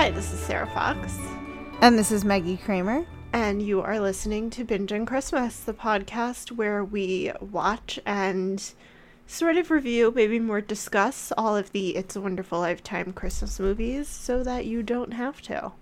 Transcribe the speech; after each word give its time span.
Hi, 0.00 0.10
this 0.10 0.32
is 0.32 0.40
Sarah 0.40 0.66
Fox. 0.68 1.18
And 1.82 1.98
this 1.98 2.10
is 2.10 2.24
Maggie 2.24 2.56
Kramer. 2.56 3.04
And 3.34 3.60
you 3.60 3.82
are 3.82 4.00
listening 4.00 4.48
to 4.48 4.64
Binging 4.64 5.06
Christmas, 5.06 5.60
the 5.60 5.74
podcast 5.74 6.52
where 6.52 6.82
we 6.82 7.32
watch 7.38 8.00
and 8.06 8.72
sort 9.26 9.58
of 9.58 9.70
review, 9.70 10.10
maybe 10.16 10.38
more 10.38 10.62
discuss 10.62 11.34
all 11.36 11.54
of 11.54 11.72
the 11.72 11.96
It's 11.96 12.16
a 12.16 12.20
Wonderful 12.22 12.60
Lifetime 12.60 13.12
Christmas 13.12 13.60
movies 13.60 14.08
so 14.08 14.42
that 14.42 14.64
you 14.64 14.82
don't 14.82 15.12
have 15.12 15.42
to. 15.42 15.72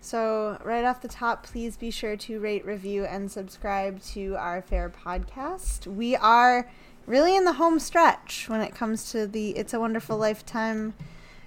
So, 0.00 0.58
right 0.64 0.84
off 0.84 1.00
the 1.00 1.06
top, 1.06 1.46
please 1.46 1.76
be 1.76 1.92
sure 1.92 2.16
to 2.16 2.40
rate, 2.40 2.66
review, 2.66 3.04
and 3.04 3.30
subscribe 3.30 4.02
to 4.06 4.34
our 4.34 4.60
fair 4.60 4.90
podcast. 4.90 5.86
We 5.86 6.16
are 6.16 6.68
really 7.06 7.36
in 7.36 7.44
the 7.44 7.52
home 7.52 7.78
stretch 7.78 8.48
when 8.48 8.60
it 8.60 8.74
comes 8.74 9.12
to 9.12 9.28
the 9.28 9.50
It's 9.50 9.72
a 9.72 9.78
Wonderful 9.78 10.18
Lifetime 10.18 10.94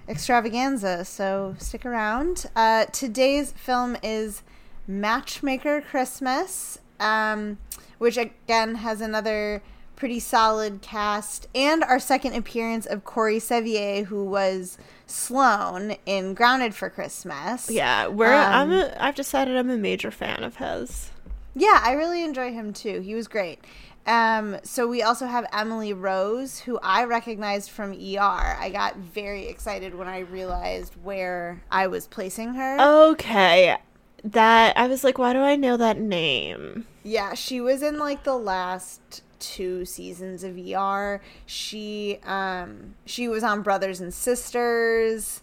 extravaganza, 0.08 1.04
so 1.04 1.54
stick 1.58 1.84
around. 1.84 2.46
Uh, 2.56 2.86
today's 2.86 3.52
film 3.52 3.96
is 4.02 4.42
Matchmaker 4.86 5.82
Christmas, 5.82 6.78
um, 6.98 7.58
which 7.98 8.16
again 8.16 8.76
has 8.76 9.00
another 9.00 9.62
pretty 9.96 10.20
solid 10.20 10.80
cast, 10.80 11.48
and 11.54 11.82
our 11.82 11.98
second 11.98 12.32
appearance 12.34 12.86
of 12.86 13.04
Corey 13.04 13.40
Sevier, 13.40 14.04
who 14.04 14.24
was 14.24 14.78
Sloan 15.06 15.96
in 16.06 16.34
Grounded 16.34 16.74
for 16.74 16.88
Christmas. 16.88 17.68
Yeah, 17.68 18.06
we're 18.06 18.32
um, 18.32 18.52
I'm 18.52 18.72
a, 18.72 18.96
I've 18.98 19.16
decided 19.16 19.56
I'm 19.56 19.70
a 19.70 19.76
major 19.76 20.10
fan 20.10 20.44
of 20.44 20.56
his. 20.56 21.10
Yeah, 21.54 21.80
I 21.82 21.92
really 21.92 22.22
enjoy 22.22 22.52
him 22.52 22.72
too. 22.72 23.00
He 23.00 23.16
was 23.16 23.26
great. 23.26 23.58
Um, 24.08 24.56
so 24.62 24.88
we 24.88 25.02
also 25.02 25.26
have 25.26 25.44
Emily 25.52 25.92
Rose, 25.92 26.60
who 26.60 26.78
I 26.82 27.04
recognized 27.04 27.70
from 27.70 27.92
ER. 27.92 28.56
I 28.58 28.70
got 28.72 28.96
very 28.96 29.46
excited 29.48 29.94
when 29.94 30.08
I 30.08 30.20
realized 30.20 30.94
where 31.02 31.62
I 31.70 31.88
was 31.88 32.06
placing 32.06 32.54
her. 32.54 32.80
Okay. 33.10 33.76
That 34.24 34.76
I 34.78 34.86
was 34.88 35.04
like, 35.04 35.18
why 35.18 35.34
do 35.34 35.40
I 35.40 35.56
know 35.56 35.76
that 35.76 36.00
name? 36.00 36.86
Yeah, 37.02 37.34
she 37.34 37.60
was 37.60 37.82
in 37.82 37.98
like 37.98 38.24
the 38.24 38.36
last 38.36 39.22
two 39.40 39.84
seasons 39.84 40.42
of 40.42 40.58
ER. 40.58 41.20
She 41.44 42.18
um 42.24 42.94
she 43.04 43.28
was 43.28 43.44
on 43.44 43.60
Brothers 43.60 44.00
and 44.00 44.12
Sisters. 44.12 45.42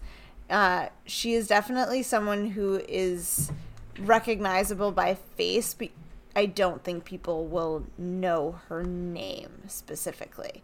Uh, 0.50 0.88
she 1.06 1.34
is 1.34 1.48
definitely 1.48 2.02
someone 2.02 2.52
who 2.52 2.82
is 2.90 3.52
recognizable 4.00 4.92
by 4.92 5.16
face, 5.16 5.74
but 5.74 5.90
I 6.36 6.48
don't 6.48 6.84
think 6.84 7.06
people 7.06 7.46
will 7.48 7.86
know 7.98 8.60
her 8.68 8.84
name 8.84 9.64
specifically. 9.68 10.62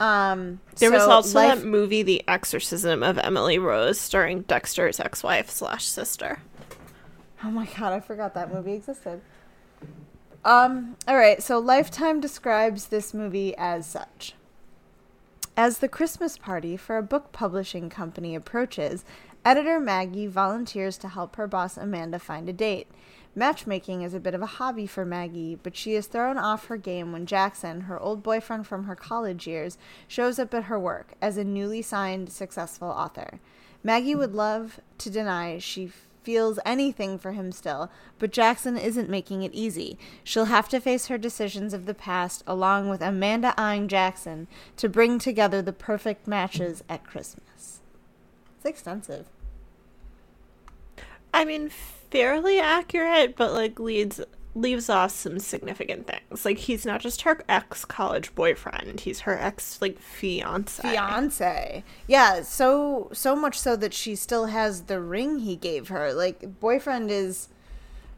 Um, 0.00 0.60
there 0.76 0.90
so 0.90 0.96
was 0.96 1.06
also 1.06 1.38
life- 1.38 1.58
that 1.58 1.66
movie, 1.66 2.02
The 2.02 2.22
Exorcism 2.28 3.02
of 3.02 3.18
Emily 3.18 3.58
Rose, 3.58 4.00
starring 4.00 4.42
Dexter's 4.42 5.00
ex-wife 5.00 5.50
slash 5.50 5.84
sister. 5.84 6.40
Oh 7.44 7.50
my 7.50 7.66
god, 7.66 7.92
I 7.92 8.00
forgot 8.00 8.34
that 8.34 8.52
movie 8.52 8.72
existed. 8.72 9.20
Um, 10.44 10.96
all 11.06 11.16
right, 11.16 11.42
so 11.42 11.58
Lifetime 11.58 12.20
describes 12.20 12.86
this 12.86 13.12
movie 13.12 13.54
as 13.56 13.86
such. 13.86 14.34
As 15.56 15.78
the 15.78 15.88
Christmas 15.88 16.38
party 16.38 16.76
for 16.76 16.96
a 16.96 17.02
book 17.02 17.32
publishing 17.32 17.90
company 17.90 18.34
approaches, 18.36 19.04
editor 19.44 19.80
Maggie 19.80 20.28
volunteers 20.28 20.96
to 20.98 21.08
help 21.08 21.36
her 21.36 21.48
boss 21.48 21.76
Amanda 21.76 22.18
find 22.20 22.48
a 22.48 22.52
date. 22.52 22.86
Matchmaking 23.34 24.02
is 24.02 24.14
a 24.14 24.20
bit 24.20 24.34
of 24.34 24.42
a 24.42 24.46
hobby 24.46 24.86
for 24.86 25.04
Maggie, 25.04 25.58
but 25.62 25.76
she 25.76 25.94
is 25.94 26.06
thrown 26.06 26.38
off 26.38 26.66
her 26.66 26.76
game 26.76 27.12
when 27.12 27.26
Jackson, 27.26 27.82
her 27.82 28.00
old 28.00 28.22
boyfriend 28.22 28.66
from 28.66 28.84
her 28.84 28.96
college 28.96 29.46
years, 29.46 29.78
shows 30.08 30.38
up 30.38 30.52
at 30.54 30.64
her 30.64 30.78
work 30.78 31.12
as 31.22 31.36
a 31.36 31.44
newly 31.44 31.82
signed 31.82 32.30
successful 32.30 32.88
author. 32.88 33.38
Maggie 33.84 34.14
would 34.14 34.34
love 34.34 34.80
to 34.98 35.10
deny 35.10 35.58
she 35.58 35.92
feels 36.28 36.58
anything 36.66 37.18
for 37.18 37.32
him 37.32 37.52
still, 37.52 37.90
but 38.18 38.32
Jackson 38.32 38.76
isn't 38.76 39.08
making 39.08 39.42
it 39.44 39.54
easy. 39.54 39.96
She'll 40.24 40.46
have 40.46 40.68
to 40.68 40.80
face 40.80 41.06
her 41.06 41.16
decisions 41.16 41.72
of 41.72 41.86
the 41.86 41.94
past 41.94 42.42
along 42.46 42.90
with 42.90 43.00
Amanda 43.00 43.54
eyeing 43.56 43.88
Jackson 43.88 44.46
to 44.76 44.88
bring 44.88 45.18
together 45.18 45.62
the 45.62 45.72
perfect 45.72 46.26
matches 46.26 46.84
at 46.88 47.04
Christmas. 47.04 47.80
It's 48.56 48.66
extensive. 48.66 49.26
I 51.32 51.44
mean, 51.44 51.70
fairly 52.10 52.58
accurate, 52.58 53.36
but 53.36 53.52
like 53.52 53.78
leads 53.78 54.20
leaves 54.54 54.88
off 54.88 55.12
some 55.12 55.38
significant 55.38 56.06
things. 56.06 56.44
Like 56.44 56.58
he's 56.58 56.84
not 56.84 57.00
just 57.00 57.22
her 57.22 57.40
ex 57.48 57.84
college 57.84 58.34
boyfriend; 58.34 59.00
he's 59.00 59.20
her 59.20 59.38
ex 59.38 59.80
like 59.80 59.98
fiance. 59.98 60.82
Fiance, 60.82 61.84
yeah. 62.06 62.42
So 62.42 63.10
so 63.12 63.36
much 63.36 63.58
so 63.58 63.76
that 63.76 63.94
she 63.94 64.16
still 64.16 64.46
has 64.46 64.82
the 64.82 65.00
ring 65.00 65.40
he 65.40 65.56
gave 65.56 65.88
her. 65.88 66.12
Like 66.12 66.60
boyfriend 66.60 67.10
is 67.10 67.48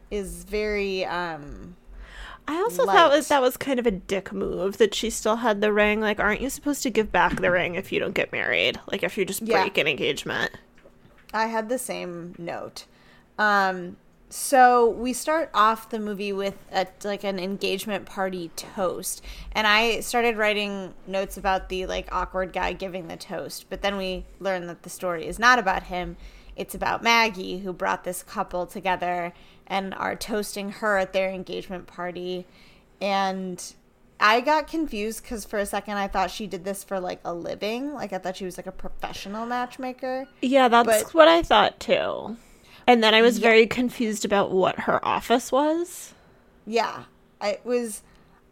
is 0.09 0.43
very. 0.43 1.05
um 1.05 1.75
I 2.47 2.55
also 2.55 2.83
light. 2.83 2.95
thought 2.95 3.11
was 3.11 3.27
that 3.27 3.41
was 3.41 3.55
kind 3.55 3.79
of 3.79 3.85
a 3.85 3.91
dick 3.91 4.33
move 4.33 4.77
that 4.77 4.95
she 4.95 5.09
still 5.09 5.37
had 5.37 5.61
the 5.61 5.71
ring. 5.71 6.01
Like, 6.01 6.19
aren't 6.19 6.41
you 6.41 6.49
supposed 6.49 6.81
to 6.83 6.89
give 6.89 7.11
back 7.11 7.39
the 7.39 7.51
ring 7.51 7.75
if 7.75 7.91
you 7.91 7.99
don't 7.99 8.15
get 8.15 8.31
married? 8.31 8.79
Like, 8.91 9.03
if 9.03 9.17
you 9.17 9.25
just 9.25 9.45
break 9.45 9.77
yeah. 9.77 9.81
an 9.81 9.87
engagement. 9.87 10.51
I 11.33 11.45
had 11.45 11.69
the 11.69 11.77
same 11.77 12.35
note. 12.37 12.85
Um, 13.41 13.97
so 14.29 14.87
we 14.87 15.13
start 15.13 15.49
off 15.55 15.89
the 15.89 15.99
movie 15.99 16.31
with 16.31 16.55
a, 16.71 16.85
like 17.03 17.23
an 17.23 17.39
engagement 17.39 18.05
party 18.05 18.51
toast. 18.55 19.23
And 19.51 19.65
i 19.65 19.99
started 20.01 20.37
writing 20.37 20.93
notes 21.07 21.37
about 21.37 21.67
the 21.67 21.87
like 21.87 22.07
awkward 22.13 22.53
guy 22.53 22.73
giving 22.73 23.07
the 23.07 23.17
toast. 23.17 23.65
But 23.67 23.81
then 23.81 23.97
we 23.97 24.25
learn 24.39 24.67
that 24.67 24.83
the 24.83 24.91
story 24.91 25.25
is 25.25 25.39
not 25.39 25.57
about 25.57 25.83
him. 25.83 26.17
It's 26.55 26.75
about 26.75 27.01
maggie 27.01 27.57
who 27.59 27.73
brought 27.73 28.03
this 28.03 28.21
couple 28.21 28.67
together 28.67 29.33
and 29.65 29.95
are 29.95 30.15
toasting 30.15 30.71
her 30.73 30.99
at 30.99 31.11
their 31.11 31.31
engagement 31.31 31.87
party. 31.87 32.45
And 33.01 33.73
i 34.19 34.39
got 34.39 34.67
confused 34.67 35.23
because 35.23 35.45
for 35.45 35.57
a 35.57 35.65
second 35.65 35.97
i 35.97 36.07
thought 36.07 36.29
she 36.29 36.45
did 36.45 36.63
this 36.63 36.83
for 36.83 36.99
like 36.99 37.21
a 37.25 37.33
living. 37.33 37.95
Like 37.95 38.13
i 38.13 38.19
thought 38.19 38.37
she 38.37 38.45
was 38.45 38.55
like 38.55 38.67
a 38.67 38.71
professional 38.71 39.47
matchmaker. 39.47 40.27
Yeah 40.43 40.67
that's 40.67 41.03
but, 41.05 41.13
what 41.15 41.27
i 41.27 41.41
thought 41.41 41.79
too 41.79 42.37
and 42.91 43.03
then 43.03 43.13
I 43.13 43.21
was 43.21 43.39
yeah. 43.39 43.47
very 43.47 43.67
confused 43.67 44.25
about 44.25 44.51
what 44.51 44.81
her 44.81 45.03
office 45.05 45.51
was. 45.51 46.13
Yeah. 46.65 47.03
I 47.39 47.59
was 47.63 48.01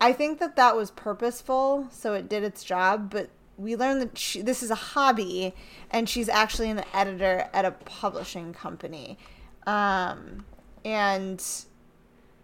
I 0.02 0.14
think 0.14 0.40
that 0.40 0.56
that 0.56 0.78
was 0.78 0.92
purposeful, 0.92 1.88
so 1.92 2.14
it 2.14 2.30
did 2.30 2.44
its 2.44 2.64
job, 2.64 3.10
but 3.12 3.30
we 3.58 3.76
learned 3.76 4.02
that 4.02 4.18
she, 4.18 4.42
this 4.42 4.64
is 4.64 4.72
a 4.72 4.76
hobby 4.76 5.54
and 5.92 6.08
she's 6.08 6.30
actually 6.30 6.70
an 6.70 6.82
editor 6.94 7.50
at 7.54 7.66
a 7.66 7.72
publishing 7.72 8.54
company. 8.54 9.18
Um, 9.68 10.46
and 10.86 11.44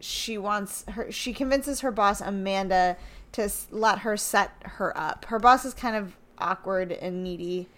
she 0.02 0.38
wants 0.38 0.84
her 0.90 1.10
she 1.12 1.34
convinces 1.34 1.80
her 1.80 1.92
boss 1.92 2.20
Amanda 2.20 2.98
to 3.32 3.50
let 3.72 4.00
her 4.00 4.18
set 4.18 4.52
her 4.64 4.96
up. 4.98 5.26
Her 5.26 5.40
boss 5.40 5.64
is 5.64 5.74
kind 5.74 5.96
of 5.96 6.18
awkward 6.38 6.92
and 6.92 7.24
needy. 7.24 7.70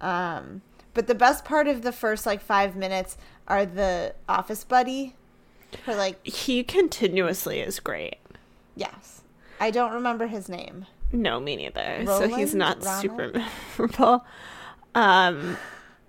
Um, 0.00 0.62
but 0.94 1.06
the 1.06 1.14
best 1.14 1.44
part 1.44 1.68
of 1.68 1.82
the 1.82 1.92
first 1.92 2.26
like 2.26 2.40
5 2.40 2.76
minutes 2.76 3.16
are 3.48 3.66
the 3.66 4.14
office 4.28 4.64
buddy. 4.64 5.14
Her 5.84 5.94
like 5.94 6.24
he 6.26 6.64
continuously 6.64 7.60
is 7.60 7.78
great. 7.78 8.18
Yes, 8.74 9.22
I 9.60 9.70
don't 9.70 9.92
remember 9.92 10.26
his 10.26 10.48
name. 10.48 10.86
No, 11.12 11.40
me 11.40 11.56
neither. 11.56 12.04
Roland? 12.04 12.30
So 12.32 12.36
he's 12.36 12.54
not 12.54 12.84
Ronald? 12.84 13.02
super 13.02 13.32
memorable. 13.78 14.24
Um, 14.94 15.56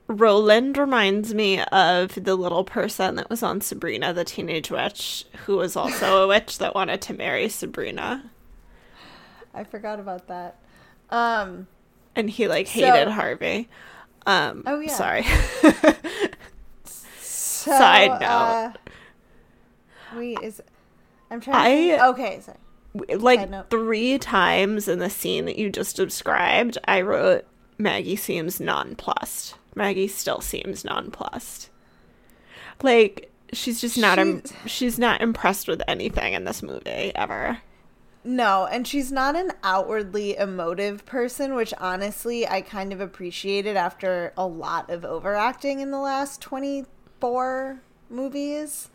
Roland 0.07 0.77
reminds 0.77 1.33
me 1.33 1.61
of 1.63 2.23
the 2.23 2.35
little 2.35 2.63
person 2.63 3.15
that 3.15 3.29
was 3.29 3.43
on 3.43 3.61
Sabrina 3.61 4.13
the 4.13 4.25
Teenage 4.25 4.69
Witch, 4.69 5.25
who 5.45 5.57
was 5.57 5.75
also 5.75 6.23
a 6.23 6.27
witch 6.27 6.57
that 6.57 6.75
wanted 6.75 7.01
to 7.03 7.13
marry 7.13 7.49
Sabrina. 7.49 8.29
I 9.53 9.63
forgot 9.63 9.99
about 9.99 10.27
that. 10.27 10.57
Um, 11.09 11.67
and 12.15 12.29
he 12.29 12.47
like 12.47 12.67
hated 12.67 13.07
so, 13.07 13.11
Harvey. 13.11 13.69
Um, 14.25 14.63
oh 14.65 14.79
yeah. 14.79 14.89
Sorry. 14.91 15.25
So, 17.63 17.69
Side 17.77 18.19
note. 18.19 18.23
Uh, 18.23 18.73
wait, 20.15 20.39
is 20.41 20.63
I'm 21.29 21.39
trying. 21.41 21.89
To 21.89 21.95
I 21.97 22.07
okay, 22.09 22.39
sorry. 22.41 22.57
Like 23.19 23.69
three 23.69 24.17
times 24.17 24.87
in 24.87 24.97
the 24.97 25.11
scene 25.11 25.45
that 25.45 25.59
you 25.59 25.69
just 25.69 25.95
described, 25.95 26.79
I 26.87 27.01
wrote 27.01 27.45
Maggie 27.77 28.15
seems 28.15 28.59
nonplussed. 28.59 29.53
Maggie 29.75 30.07
still 30.07 30.41
seems 30.41 30.83
nonplussed. 30.83 31.69
Like 32.81 33.31
she's 33.53 33.79
just 33.79 33.95
not. 33.95 34.17
She's, 34.17 34.27
Im- 34.27 34.43
she's 34.67 34.97
not 34.97 35.21
impressed 35.21 35.67
with 35.67 35.83
anything 35.87 36.33
in 36.33 36.45
this 36.45 36.63
movie 36.63 37.11
ever. 37.13 37.59
No, 38.23 38.67
and 38.67 38.87
she's 38.87 39.11
not 39.11 39.35
an 39.35 39.51
outwardly 39.63 40.37
emotive 40.37 41.05
person, 41.05 41.55
which 41.55 41.73
honestly 41.79 42.47
I 42.47 42.61
kind 42.61 42.93
of 42.93 43.01
appreciated 43.01 43.75
after 43.75 44.31
a 44.37 44.45
lot 44.45 44.91
of 44.91 45.03
overacting 45.03 45.79
in 45.79 45.89
the 45.89 45.99
last 45.99 46.39
24 46.41 47.81
movies. 48.09 48.89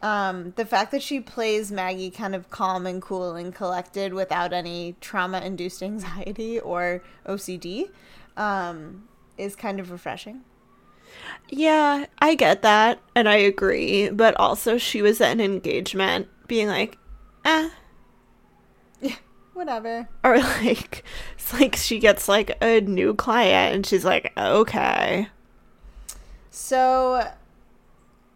Um, 0.00 0.52
the 0.56 0.64
fact 0.64 0.90
that 0.92 1.02
she 1.02 1.20
plays 1.20 1.70
Maggie 1.70 2.10
kind 2.10 2.34
of 2.34 2.50
calm 2.50 2.86
and 2.86 3.00
cool 3.00 3.36
and 3.36 3.54
collected 3.54 4.14
without 4.14 4.52
any 4.52 4.96
trauma 5.00 5.40
induced 5.40 5.82
anxiety 5.82 6.58
or 6.58 7.02
OCD 7.26 7.90
um, 8.36 9.06
is 9.36 9.54
kind 9.54 9.80
of 9.80 9.90
refreshing. 9.90 10.42
Yeah, 11.50 12.06
I 12.20 12.34
get 12.34 12.62
that, 12.62 13.00
and 13.14 13.28
I 13.28 13.36
agree. 13.36 14.08
But 14.08 14.34
also, 14.40 14.78
she 14.78 15.02
was 15.02 15.20
at 15.20 15.32
an 15.32 15.40
engagement 15.40 16.28
being 16.48 16.68
like, 16.68 16.96
eh. 17.44 17.68
Yeah, 19.54 19.58
whatever. 19.58 20.08
Or 20.24 20.38
like, 20.38 21.04
it's 21.34 21.52
like 21.52 21.76
she 21.76 21.98
gets 21.98 22.28
like 22.28 22.56
a 22.60 22.80
new 22.80 23.14
client 23.14 23.74
and 23.74 23.86
she's 23.86 24.04
like, 24.04 24.32
okay. 24.36 25.28
So 26.50 27.28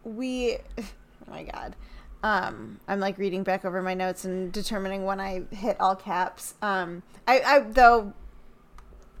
we 0.03 0.57
oh 0.77 0.83
my 1.29 1.43
god. 1.43 1.75
Um 2.23 2.79
I'm 2.87 2.99
like 2.99 3.17
reading 3.17 3.43
back 3.43 3.65
over 3.65 3.81
my 3.81 3.93
notes 3.93 4.25
and 4.25 4.51
determining 4.51 5.05
when 5.05 5.19
I 5.19 5.43
hit 5.51 5.79
all 5.79 5.95
caps. 5.95 6.55
Um 6.61 7.03
I 7.27 7.41
I 7.41 7.59
though 7.59 8.13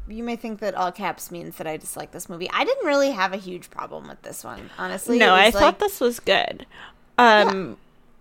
you 0.09 0.23
may 0.23 0.35
think 0.35 0.59
that 0.59 0.73
all 0.75 0.91
caps 0.91 1.31
means 1.31 1.57
that 1.57 1.67
I 1.67 1.77
dislike 1.77 2.11
this 2.11 2.29
movie. 2.29 2.49
I 2.51 2.63
didn't 2.63 2.85
really 2.85 3.11
have 3.11 3.33
a 3.33 3.37
huge 3.37 3.69
problem 3.69 4.07
with 4.07 4.21
this 4.21 4.43
one, 4.43 4.69
honestly. 4.77 5.17
No, 5.17 5.33
I 5.33 5.47
was 5.47 5.55
thought 5.55 5.79
this 5.79 5.99
was 5.99 6.19
good. 6.19 6.65
Um, 7.17 7.77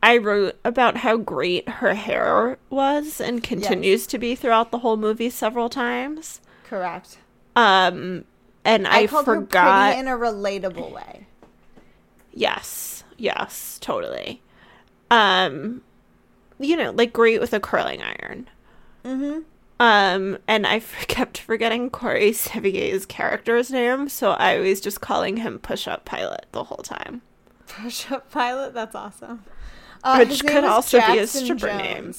I 0.06 0.18
wrote 0.18 0.56
about 0.64 0.98
how 0.98 1.16
great 1.16 1.68
her 1.68 1.94
hair 1.94 2.58
was 2.70 3.20
and 3.20 3.42
continues 3.42 4.06
to 4.06 4.18
be 4.18 4.36
throughout 4.36 4.70
the 4.70 4.78
whole 4.78 4.96
movie 4.96 5.30
several 5.30 5.68
times. 5.68 6.40
correct. 6.62 7.18
Um, 7.56 8.24
and 8.64 8.86
I, 8.86 9.00
I, 9.00 9.06
called 9.08 9.26
her 9.26 9.34
forgot. 9.34 9.94
pretty 9.94 10.00
in 10.00 10.06
a 10.06 10.16
relatable 10.16 10.92
way. 10.92 11.26
yes, 12.32 13.02
yes, 13.16 13.78
totally. 13.80 14.42
Um, 15.10 15.82
you 16.60 16.76
know, 16.76 16.92
like 16.92 17.12
great 17.12 17.40
with 17.40 17.52
a 17.52 17.58
curling 17.58 18.00
iron. 18.00 18.48
Mm-hmm. 19.04 19.40
Um, 19.80 20.38
and 20.46 20.68
I 20.68 20.76
f- 20.76 21.04
kept 21.08 21.38
forgetting 21.38 21.90
Corey 21.90 22.32
Sevier's 22.32 23.06
character's 23.06 23.72
name, 23.72 24.08
so 24.08 24.30
I 24.32 24.60
was 24.60 24.80
just 24.80 25.00
calling 25.00 25.38
him 25.38 25.58
Push 25.58 25.88
Up 25.88 26.04
Pilot 26.04 26.46
the 26.52 26.62
whole 26.62 26.84
time. 26.84 27.22
Push 27.66 28.12
up 28.12 28.30
pilot, 28.30 28.74
that's 28.74 28.94
awesome. 28.94 29.42
Uh, 30.06 30.24
Which 30.24 30.46
could 30.46 30.62
also 30.62 30.98
be 31.00 31.04
a 31.18 31.26
Jackson 31.26 31.44
stripper 31.44 31.76
name. 31.76 32.14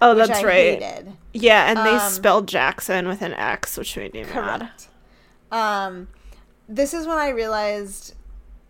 Oh, 0.00 0.14
that's 0.14 0.42
right. 0.42 0.82
hated. 0.82 1.12
Yeah, 1.34 1.68
and 1.70 1.78
they 1.80 1.96
Um, 1.96 2.10
spelled 2.10 2.48
Jackson 2.48 3.06
with 3.06 3.20
an 3.20 3.34
X, 3.34 3.76
which 3.76 3.94
made 3.94 4.14
me 4.14 4.24
mad. 4.24 4.70
Um, 5.52 6.08
this 6.66 6.94
is 6.94 7.06
when 7.06 7.18
I 7.18 7.28
realized, 7.28 8.14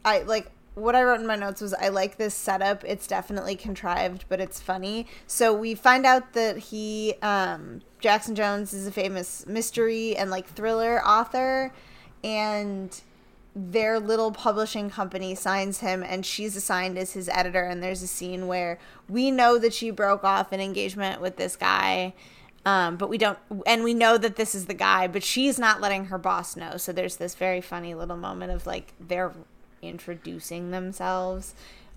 I 0.05 0.23
like 0.23 0.51
what 0.75 0.97
I 0.97 1.03
wrote 1.05 1.21
in 1.21 1.27
my 1.27 1.37
notes 1.37 1.61
was 1.61 1.75
I 1.75 1.89
like 1.89 2.17
this 2.17 2.35
setup. 2.35 2.85
It's 2.85 3.07
definitely 3.07 3.55
contrived, 3.55 4.25
but 4.29 4.41
it's 4.41 4.61
funny. 4.61 5.07
So 5.29 5.53
we 5.55 5.75
find 5.77 6.05
out 6.05 6.33
that 6.33 6.59
he, 6.59 7.15
um, 7.23 7.83
Jackson 8.01 8.35
Jones, 8.35 8.73
is 8.73 8.87
a 8.87 8.93
famous 8.93 9.47
mystery 9.47 10.17
and 10.17 10.29
like 10.31 10.49
thriller 10.49 11.01
author, 11.07 11.73
and 12.25 13.01
their 13.55 13.99
little 13.99 14.31
publishing 14.31 14.89
company 14.91 15.35
signs 15.35 15.81
him 15.81 16.03
and 16.03 16.25
she's 16.25 16.55
assigned 16.55 16.97
as 16.97 17.13
his 17.13 17.29
editor 17.29 17.65
and 17.65 17.83
there's 17.83 18.03
a 18.03 18.07
scene 18.07 18.47
where 18.47 18.79
we 19.09 19.31
know 19.31 19.59
that 19.59 19.75
she 19.75 19.91
broke 19.91 20.23
off 20.23 20.53
an 20.53 20.61
engagement 20.61 21.21
with 21.21 21.37
this 21.37 21.57
guy 21.57 22.15
um, 22.65 22.97
but 22.97 23.09
we 23.09 23.19
don't 23.19 23.39
and 23.67 23.83
we 23.83 23.93
know 23.93 24.17
that 24.17 24.37
this 24.37 24.55
is 24.55 24.67
the 24.67 24.75
guy 24.75 25.09
but 25.09 25.25
she's 25.25 25.59
not 25.59 25.81
letting 25.81 26.07
her 26.07 26.19
boss 26.19 26.57
know 26.57 26.77
so 26.77 26.93
there's 26.93 27.17
this 27.17 27.35
very 27.35 27.61
funny 27.61 27.93
little 27.95 28.17
moment 28.17 28.53
of 28.53 28.67
like 28.67 28.93
they're 29.01 29.33
introducing 29.83 30.71
themselves 30.71 31.55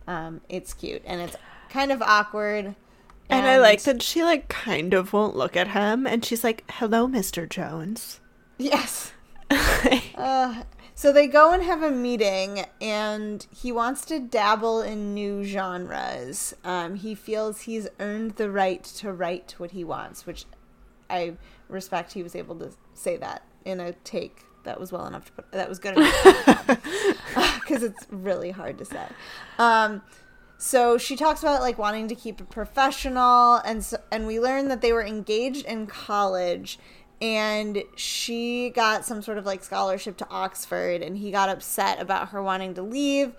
um, 0.07 0.41
it's 0.49 0.73
cute 0.73 1.03
and 1.05 1.21
it's 1.21 1.35
kind 1.69 1.91
of 1.91 2.01
awkward 2.01 2.75
And 3.29 3.45
I 3.45 3.57
like 3.59 3.81
that 3.83 4.01
she 4.01 4.23
like 4.23 4.47
kind 4.47 4.93
of 4.93 5.13
won't 5.13 5.35
look 5.35 5.55
at 5.55 5.69
him, 5.69 6.05
and 6.05 6.23
she's 6.25 6.43
like, 6.43 6.63
"Hello, 6.69 7.07
Mr. 7.07 7.47
Jones." 7.49 8.19
yes 8.57 9.11
Uh, 10.15 10.63
so 10.95 11.11
they 11.11 11.27
go 11.27 11.51
and 11.51 11.63
have 11.63 11.81
a 11.81 11.91
meeting, 11.91 12.65
and 12.81 13.45
he 13.49 13.71
wants 13.71 14.05
to 14.05 14.19
dabble 14.19 14.81
in 14.81 15.13
new 15.13 15.43
genres. 15.43 16.53
Um, 16.63 16.95
he 16.95 17.15
feels 17.15 17.61
he's 17.61 17.87
earned 17.99 18.31
the 18.35 18.51
right 18.51 18.83
to 18.83 19.11
write 19.11 19.55
what 19.57 19.71
he 19.71 19.83
wants, 19.83 20.25
which 20.25 20.45
I 21.09 21.33
respect. 21.67 22.13
He 22.13 22.23
was 22.23 22.35
able 22.35 22.55
to 22.57 22.71
say 22.93 23.17
that 23.17 23.43
in 23.65 23.79
a 23.79 23.93
take 23.93 24.45
that 24.63 24.79
was 24.79 24.91
well 24.91 25.05
enough 25.05 25.25
to 25.25 25.31
put. 25.33 25.51
That 25.51 25.69
was 25.69 25.79
good 25.79 25.97
enough 25.97 26.67
because 27.61 27.83
it's 27.83 28.05
really 28.09 28.51
hard 28.51 28.77
to 28.77 28.85
say. 28.85 29.07
Um, 29.57 30.01
so 30.57 30.97
she 30.97 31.15
talks 31.15 31.41
about 31.41 31.61
like 31.61 31.77
wanting 31.77 32.07
to 32.07 32.15
keep 32.15 32.39
it 32.39 32.49
professional, 32.49 33.55
and 33.65 33.83
so, 33.83 33.97
and 34.11 34.25
we 34.25 34.39
learn 34.39 34.69
that 34.69 34.81
they 34.81 34.93
were 34.93 35.03
engaged 35.03 35.65
in 35.65 35.87
college, 35.87 36.79
and 37.21 37.83
she 37.95 38.69
got 38.69 39.05
some 39.05 39.21
sort 39.21 39.37
of 39.37 39.45
like 39.45 39.63
scholarship 39.63 40.17
to 40.17 40.29
Oxford, 40.29 41.01
and 41.01 41.17
he 41.17 41.31
got 41.31 41.49
upset 41.49 42.01
about 42.01 42.29
her 42.29 42.41
wanting 42.41 42.73
to 42.75 42.81
leave. 42.81 43.33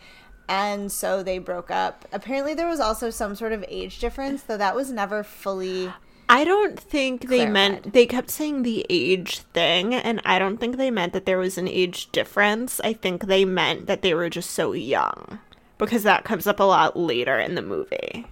And 0.48 0.92
so 0.92 1.22
they 1.22 1.38
broke 1.38 1.70
up. 1.70 2.04
Apparently, 2.12 2.54
there 2.54 2.68
was 2.68 2.80
also 2.80 3.10
some 3.10 3.34
sort 3.34 3.52
of 3.52 3.64
age 3.68 3.98
difference, 3.98 4.42
though 4.42 4.58
that 4.58 4.76
was 4.76 4.90
never 4.90 5.22
fully. 5.22 5.92
I 6.28 6.44
don't 6.44 6.78
think 6.78 7.28
they 7.28 7.46
meant 7.46 7.92
they 7.92 8.06
kept 8.06 8.30
saying 8.30 8.62
the 8.62 8.84
age 8.88 9.38
thing, 9.38 9.94
and 9.94 10.20
I 10.24 10.38
don't 10.38 10.58
think 10.58 10.76
they 10.76 10.90
meant 10.90 11.12
that 11.12 11.26
there 11.26 11.38
was 11.38 11.58
an 11.58 11.68
age 11.68 12.10
difference. 12.12 12.80
I 12.82 12.92
think 12.94 13.26
they 13.26 13.44
meant 13.44 13.86
that 13.86 14.02
they 14.02 14.14
were 14.14 14.30
just 14.30 14.50
so 14.50 14.72
young 14.72 15.38
because 15.78 16.02
that 16.04 16.24
comes 16.24 16.46
up 16.46 16.60
a 16.60 16.64
lot 16.64 16.96
later 16.96 17.38
in 17.38 17.54
the 17.54 17.62
movie. 17.62 18.26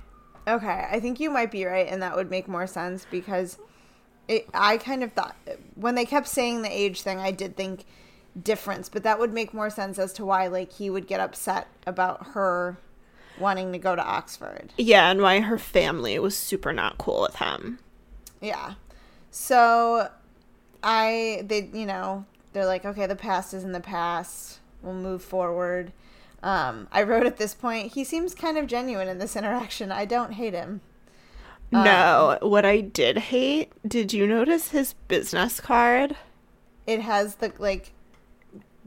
Okay, 0.48 0.86
I 0.90 1.00
think 1.00 1.20
you 1.20 1.30
might 1.30 1.50
be 1.50 1.64
right, 1.64 1.86
and 1.88 2.02
that 2.02 2.16
would 2.16 2.30
make 2.30 2.48
more 2.48 2.66
sense 2.66 3.06
because 3.10 3.58
it, 4.28 4.48
I 4.54 4.76
kind 4.78 5.02
of 5.02 5.12
thought 5.12 5.36
when 5.74 5.94
they 5.94 6.04
kept 6.04 6.28
saying 6.28 6.62
the 6.62 6.70
age 6.70 7.02
thing, 7.02 7.18
I 7.18 7.30
did 7.30 7.56
think 7.56 7.84
difference, 8.40 8.88
but 8.88 9.02
that 9.02 9.18
would 9.18 9.32
make 9.32 9.52
more 9.52 9.70
sense 9.70 9.98
as 9.98 10.12
to 10.14 10.24
why 10.24 10.46
like 10.46 10.72
he 10.72 10.90
would 10.90 11.06
get 11.06 11.20
upset 11.20 11.68
about 11.86 12.28
her 12.28 12.78
wanting 13.38 13.72
to 13.72 13.78
go 13.78 13.96
to 13.96 14.02
Oxford. 14.02 14.72
Yeah, 14.78 15.10
and 15.10 15.20
why 15.20 15.40
her 15.40 15.58
family 15.58 16.18
was 16.18 16.36
super 16.36 16.72
not 16.72 16.98
cool 16.98 17.22
with 17.22 17.36
him. 17.36 17.78
Yeah. 18.40 18.74
So 19.30 20.10
I 20.82 21.42
they 21.46 21.70
you 21.72 21.86
know, 21.86 22.24
they're 22.52 22.66
like, 22.66 22.84
okay, 22.84 23.06
the 23.06 23.16
past 23.16 23.54
is 23.54 23.64
in 23.64 23.72
the 23.72 23.80
past. 23.80 24.60
We'll 24.82 24.94
move 24.94 25.22
forward. 25.22 25.92
Um, 26.42 26.88
I 26.90 27.04
wrote 27.04 27.24
at 27.24 27.36
this 27.36 27.54
point, 27.54 27.92
he 27.92 28.02
seems 28.02 28.34
kind 28.34 28.58
of 28.58 28.66
genuine 28.66 29.06
in 29.08 29.18
this 29.18 29.36
interaction. 29.36 29.92
I 29.92 30.04
don't 30.04 30.32
hate 30.32 30.54
him. 30.54 30.80
No, 31.72 32.38
what 32.42 32.64
I 32.64 32.80
did 32.80 33.16
hate, 33.18 33.72
did 33.86 34.12
you 34.12 34.26
notice 34.26 34.70
his 34.70 34.94
business 35.08 35.60
card? 35.60 36.16
it 36.86 37.00
has 37.00 37.36
the 37.36 37.52
like 37.58 37.92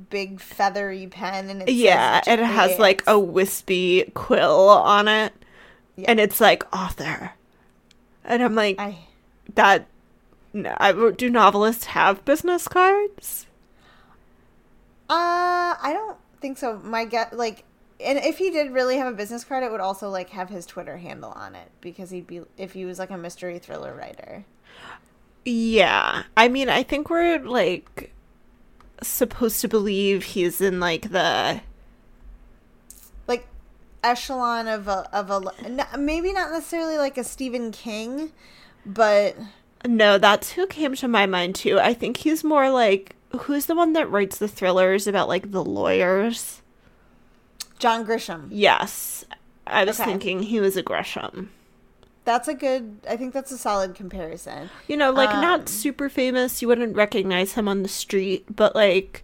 big 0.09 0.41
feathery 0.41 1.07
pen 1.07 1.49
and 1.49 1.61
it 1.61 1.69
yeah, 1.71 2.21
it 2.27 2.39
has 2.39 2.77
like 2.77 3.01
a 3.07 3.17
wispy 3.17 4.03
quill 4.13 4.67
on 4.69 5.07
it, 5.07 5.33
Yeah. 5.95 6.11
and 6.11 6.19
it's 6.19 6.41
like 6.41 6.63
author. 6.75 7.31
And 8.25 8.43
I'm 8.43 8.55
like, 8.55 8.75
I 8.79 8.97
that. 9.55 9.87
No, 10.53 10.73
I, 10.77 11.11
do 11.11 11.29
novelists 11.29 11.85
have 11.85 12.23
business 12.25 12.67
cards? 12.67 13.47
uh 15.09 15.75
I 15.81 15.91
don't 15.93 16.17
think 16.41 16.57
so. 16.57 16.79
My 16.83 17.05
get 17.05 17.35
like 17.37 17.63
and 17.99 18.17
if 18.19 18.37
he 18.37 18.49
did 18.51 18.71
really 18.71 18.97
have 18.97 19.11
a 19.11 19.15
business 19.15 19.43
card, 19.43 19.63
it 19.63 19.71
would 19.71 19.79
also 19.81 20.09
like 20.09 20.29
have 20.31 20.49
his 20.49 20.65
Twitter 20.65 20.97
handle 20.97 21.31
on 21.31 21.55
it 21.55 21.71
because 21.81 22.09
he'd 22.09 22.27
be 22.27 22.41
if 22.57 22.73
he 22.73 22.85
was 22.85 22.99
like 22.99 23.09
a 23.11 23.17
mystery 23.17 23.59
thriller 23.59 23.93
writer. 23.95 24.45
Yeah. 25.45 26.23
I 26.35 26.47
mean, 26.47 26.69
I 26.69 26.83
think 26.83 27.09
we're 27.09 27.39
like 27.39 28.13
supposed 29.01 29.61
to 29.61 29.67
believe 29.67 30.23
he's 30.23 30.61
in 30.61 30.79
like 30.79 31.11
the 31.11 31.61
Like 33.27 33.47
echelon 34.03 34.67
of 34.67 34.87
a 34.87 35.07
of 35.13 35.29
a 35.31 35.97
maybe 35.97 36.31
not 36.33 36.51
necessarily 36.51 36.97
like 36.97 37.17
a 37.17 37.23
Stephen 37.23 37.71
King, 37.71 38.31
but 38.85 39.35
No, 39.87 40.17
that's 40.17 40.51
who 40.51 40.67
came 40.67 40.95
to 40.95 41.07
my 41.07 41.25
mind 41.25 41.55
too. 41.55 41.79
I 41.79 41.93
think 41.93 42.17
he's 42.17 42.43
more 42.43 42.69
like 42.69 43.15
who's 43.41 43.65
the 43.67 43.75
one 43.75 43.93
that 43.93 44.09
writes 44.09 44.37
the 44.37 44.47
thrillers 44.47 45.07
about 45.07 45.27
like 45.27 45.51
the 45.51 45.63
lawyers? 45.63 46.61
John 47.79 48.05
Grisham. 48.05 48.47
Yes. 48.49 49.25
I 49.67 49.83
was 49.83 49.99
Okay. 49.99 50.09
thinking 50.11 50.43
he 50.43 50.59
was 50.59 50.77
a 50.77 50.83
Grisham. 50.83 51.47
That's 52.23 52.47
a 52.47 52.53
good 52.53 52.97
I 53.09 53.17
think 53.17 53.33
that's 53.33 53.51
a 53.51 53.57
solid 53.57 53.93
comparison. 53.95 54.69
You 54.87 54.97
know, 54.97 55.11
like 55.11 55.29
Um, 55.29 55.41
not 55.41 55.69
super 55.69 56.09
famous, 56.09 56.61
you 56.61 56.67
wouldn't 56.67 56.95
recognize 56.95 57.53
him 57.53 57.67
on 57.67 57.83
the 57.83 57.89
street, 57.89 58.55
but 58.55 58.75
like 58.75 59.23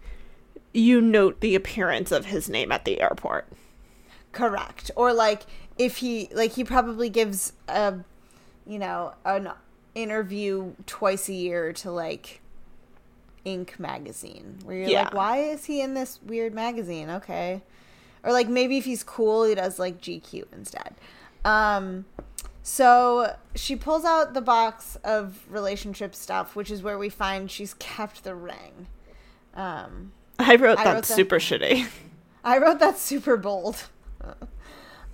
you 0.72 1.00
note 1.00 1.40
the 1.40 1.54
appearance 1.54 2.12
of 2.12 2.26
his 2.26 2.48
name 2.48 2.70
at 2.72 2.84
the 2.84 3.00
airport. 3.00 3.46
Correct. 4.32 4.90
Or 4.96 5.12
like 5.12 5.42
if 5.78 5.96
he 5.98 6.28
like 6.32 6.52
he 6.52 6.64
probably 6.64 7.08
gives 7.08 7.52
a 7.68 7.94
you 8.66 8.78
know 8.78 9.14
an 9.24 9.50
interview 9.94 10.72
twice 10.86 11.28
a 11.28 11.34
year 11.34 11.72
to 11.74 11.90
like 11.90 12.40
Inc 13.44 13.78
magazine 13.80 14.58
where 14.64 14.76
you're 14.76 14.88
Yeah. 14.88 15.04
like 15.04 15.14
why 15.14 15.38
is 15.38 15.64
he 15.64 15.80
in 15.80 15.94
this 15.94 16.20
weird 16.22 16.54
magazine? 16.54 17.10
Okay. 17.10 17.62
Or 18.24 18.32
like 18.32 18.48
maybe 18.48 18.78
if 18.78 18.84
he's 18.84 19.02
cool 19.02 19.44
he 19.44 19.54
does 19.54 19.78
like 19.78 20.00
GQ 20.00 20.44
instead. 20.52 20.94
Um 21.44 22.04
so 22.62 23.34
she 23.56 23.74
pulls 23.76 24.04
out 24.04 24.34
the 24.34 24.40
box 24.40 24.96
of 25.04 25.44
relationship 25.48 26.14
stuff 26.14 26.54
which 26.54 26.70
is 26.70 26.82
where 26.82 26.98
we 26.98 27.08
find 27.08 27.50
she's 27.50 27.74
kept 27.74 28.24
the 28.24 28.34
ring. 28.34 28.86
Um 29.54 30.12
I 30.38 30.56
wrote 30.56 30.78
I 30.78 30.84
that 30.84 30.94
wrote 30.94 31.04
that- 31.04 31.14
super 31.14 31.38
shitty. 31.38 31.88
I 32.44 32.58
wrote 32.58 32.78
that 32.80 32.98
super 32.98 33.36
bold. 33.36 33.84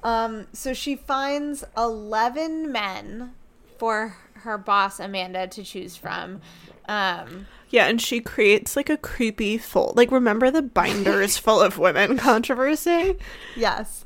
Um, 0.03 0.47
so 0.53 0.73
she 0.75 0.95
finds 0.95 1.65
11 1.77 2.71
men 2.71 3.35
for 3.79 4.17
her 4.35 4.57
boss 4.57 5.00
Amanda 5.00 5.49
to 5.49 5.65
choose 5.65 5.97
from. 5.97 6.41
Um, 6.88 7.47
Yeah, 7.71 7.87
and 7.87 8.00
she 8.00 8.21
creates 8.21 8.76
like 8.76 8.88
a 8.90 8.97
creepy 8.97 9.59
fold. 9.59 9.97
Like, 9.97 10.11
remember 10.11 10.50
the 10.50 10.62
binders 10.62 11.37
full 11.37 11.61
of 11.61 11.78
women 11.78 12.16
controversy? 12.28 13.16
yes, 13.57 14.04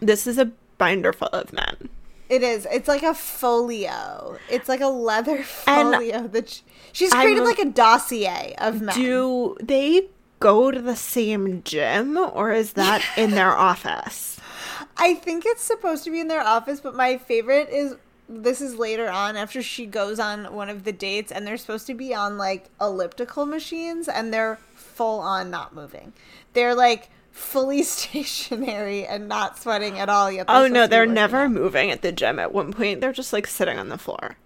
This 0.00 0.26
is 0.26 0.38
a 0.38 0.50
binder 0.78 1.12
full 1.12 1.28
of 1.28 1.52
men. 1.52 1.88
it 2.28 2.42
is. 2.42 2.66
It's 2.72 2.88
like 2.88 3.02
a 3.02 3.14
folio. 3.14 4.38
It's 4.50 4.68
like 4.68 4.80
a 4.80 4.88
leather 4.88 5.44
And 5.66 5.94
folio 5.94 6.26
that 6.28 6.48
she, 6.48 6.62
she's 6.92 7.12
I'm- 7.12 7.22
created 7.22 7.44
like 7.44 7.58
a 7.58 7.66
dossier 7.66 8.54
of 8.58 8.80
men. 8.80 8.94
Do 8.94 9.56
they 9.62 10.08
go 10.40 10.70
to 10.70 10.80
the 10.80 10.96
same 10.96 11.62
gym 11.64 12.16
or 12.18 12.52
is 12.52 12.72
that 12.72 13.02
in 13.16 13.30
their 13.32 13.54
office? 13.56 14.38
I 14.96 15.14
think 15.14 15.44
it's 15.46 15.62
supposed 15.62 16.04
to 16.04 16.10
be 16.10 16.20
in 16.20 16.28
their 16.28 16.40
office, 16.40 16.80
but 16.80 16.94
my 16.94 17.18
favorite 17.18 17.68
is 17.70 17.94
this 18.28 18.60
is 18.60 18.76
later 18.76 19.08
on 19.10 19.36
after 19.36 19.62
she 19.62 19.86
goes 19.86 20.18
on 20.18 20.54
one 20.54 20.68
of 20.68 20.84
the 20.84 20.92
dates 20.92 21.30
and 21.30 21.46
they're 21.46 21.56
supposed 21.56 21.86
to 21.86 21.94
be 21.94 22.14
on 22.14 22.38
like 22.38 22.70
elliptical 22.80 23.44
machines 23.46 24.08
and 24.08 24.32
they're 24.32 24.58
full 24.74 25.20
on 25.20 25.50
not 25.50 25.74
moving. 25.74 26.12
They're 26.54 26.74
like 26.74 27.10
fully 27.32 27.82
stationary 27.84 29.06
and 29.06 29.28
not 29.28 29.58
sweating 29.58 29.98
at 29.98 30.08
all 30.08 30.30
yet. 30.32 30.46
Oh 30.48 30.66
no, 30.66 30.86
they're 30.86 31.06
never 31.06 31.42
out. 31.42 31.50
moving 31.50 31.90
at 31.90 32.02
the 32.02 32.12
gym. 32.12 32.38
At 32.38 32.54
one 32.54 32.72
point, 32.72 33.00
they're 33.00 33.12
just 33.12 33.32
like 33.32 33.46
sitting 33.46 33.78
on 33.78 33.88
the 33.88 33.98
floor. 33.98 34.36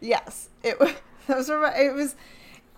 Yes, 0.00 0.48
it 0.62 0.78
was. 0.78 0.92
Those 1.26 1.48
were. 1.48 1.64
It 1.74 1.94
was. 1.94 2.16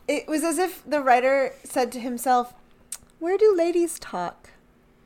It 0.07 0.29
was 0.29 0.45
as 0.45 0.59
if 0.59 0.85
the 0.85 1.01
writer 1.01 1.55
said 1.65 1.91
to 1.93 2.01
himself, 2.01 2.53
"Where 3.19 3.39
do 3.39 3.55
ladies 3.57 3.99
talk? 3.99 4.51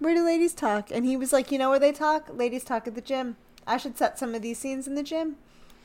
Where 0.00 0.14
do 0.14 0.24
ladies 0.24 0.54
talk?" 0.54 0.90
And 0.90 1.06
he 1.06 1.16
was 1.16 1.32
like, 1.32 1.52
"You 1.52 1.58
know 1.58 1.70
where 1.70 1.78
they 1.78 1.92
talk? 1.92 2.28
Ladies 2.32 2.64
talk 2.64 2.88
at 2.88 2.96
the 2.96 3.00
gym. 3.00 3.36
I 3.68 3.76
should 3.76 3.96
set 3.98 4.18
some 4.18 4.34
of 4.34 4.42
these 4.42 4.58
scenes 4.58 4.86
in 4.88 4.94
the 4.94 5.02
gym. 5.02 5.36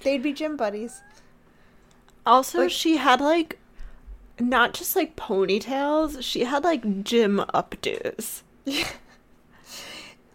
They'd 0.02 0.24
be 0.24 0.34
gym 0.34 0.58
buddies." 0.58 1.02
Also, 2.26 2.60
Like- 2.64 2.72
she 2.72 2.98
had 2.98 3.20
like 3.22 3.60
not 4.40 4.74
just 4.74 4.96
like 4.96 5.16
ponytails, 5.16 6.24
she 6.24 6.46
had 6.46 6.64
like 6.64 7.04
gym 7.04 7.44
updos. 7.54 8.42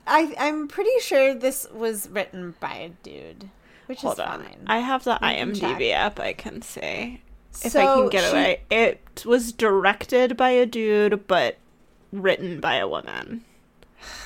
I 0.06 0.34
I'm 0.38 0.68
pretty 0.68 0.98
sure 1.00 1.34
this 1.34 1.66
was 1.72 2.08
written 2.08 2.54
by 2.60 2.74
a 2.74 2.88
dude, 3.02 3.50
which 3.86 4.00
Hold 4.00 4.14
is 4.14 4.20
on. 4.20 4.42
fine. 4.42 4.64
I 4.66 4.78
have 4.78 5.04
the. 5.04 5.18
IMDb 5.22 5.92
app 5.92 6.18
I 6.20 6.32
can 6.32 6.62
see. 6.62 7.22
If 7.62 7.72
So 7.72 7.80
I 7.80 7.84
can 7.96 8.08
get 8.08 8.24
she- 8.24 8.30
away. 8.30 8.60
It 8.70 9.24
was 9.26 9.52
directed 9.52 10.36
by 10.36 10.50
a 10.50 10.64
dude, 10.66 11.26
but 11.26 11.56
written 12.12 12.60
by 12.60 12.76
a 12.76 12.88
woman. 12.88 13.44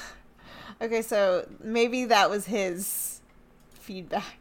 Okay, 0.81 1.01
so 1.03 1.47
maybe 1.63 2.07
that 2.07 2.29
was 2.29 2.47
his 2.47 3.12
feedback. 3.83 4.37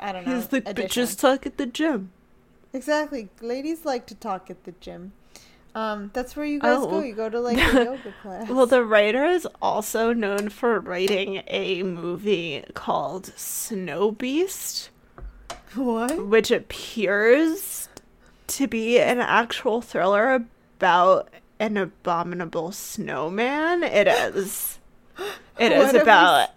I 0.00 0.12
don't 0.12 0.26
know. 0.26 0.34
He's 0.36 0.52
like, 0.52 0.68
addition. 0.68 1.04
bitches 1.04 1.18
talk 1.20 1.46
at 1.46 1.56
the 1.58 1.66
gym. 1.66 2.10
Exactly. 2.72 3.28
Ladies 3.40 3.84
like 3.84 4.06
to 4.06 4.14
talk 4.14 4.50
at 4.50 4.64
the 4.64 4.72
gym. 4.80 5.12
Um, 5.74 6.10
that's 6.12 6.36
where 6.36 6.44
you 6.44 6.58
guys 6.60 6.78
Oh. 6.80 6.86
go. 6.90 7.02
You 7.02 7.14
go 7.14 7.28
to 7.28 7.40
like 7.40 7.56
a 7.56 7.60
yoga 7.84 8.14
class. 8.20 8.48
Well, 8.48 8.66
the 8.66 8.84
writer 8.84 9.24
is 9.24 9.46
also 9.62 10.12
known 10.12 10.48
for 10.48 10.80
writing 10.80 11.42
a 11.46 11.82
movie 11.82 12.64
called 12.74 13.32
Snow 13.36 14.10
Beast, 14.10 14.90
what? 15.74 16.26
which 16.26 16.50
appears 16.50 17.88
to 18.48 18.66
be 18.66 18.98
an 18.98 19.20
actual 19.20 19.80
thriller 19.80 20.34
about 20.34 21.28
an 21.58 21.76
abominable 21.78 22.72
snowman. 22.72 23.82
It 23.82 24.08
is. 24.08 24.78
It 25.58 25.70
is 25.72 25.84
have 25.84 25.92
we 25.94 26.00
about. 26.00 26.48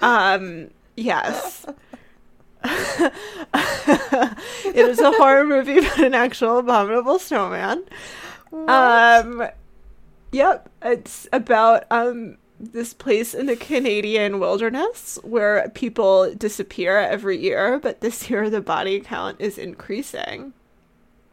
Um. 0.00 0.70
Yes. 0.96 1.66
it 2.64 3.12
is 4.76 4.98
a 4.98 5.12
horror 5.12 5.44
movie 5.44 5.78
about 5.78 5.98
an 6.00 6.14
actual 6.14 6.58
abominable 6.58 7.18
snowman. 7.18 7.84
Um, 8.68 9.46
yep, 10.32 10.70
it's 10.82 11.28
about 11.32 11.84
um 11.90 12.38
this 12.58 12.94
place 12.94 13.34
in 13.34 13.46
the 13.46 13.56
Canadian 13.56 14.38
wilderness 14.38 15.18
where 15.22 15.68
people 15.70 16.32
disappear 16.34 16.98
every 16.98 17.36
year, 17.38 17.78
but 17.78 18.00
this 18.00 18.30
year 18.30 18.48
the 18.48 18.60
body 18.60 19.00
count 19.00 19.36
is 19.40 19.58
increasing. 19.58 20.52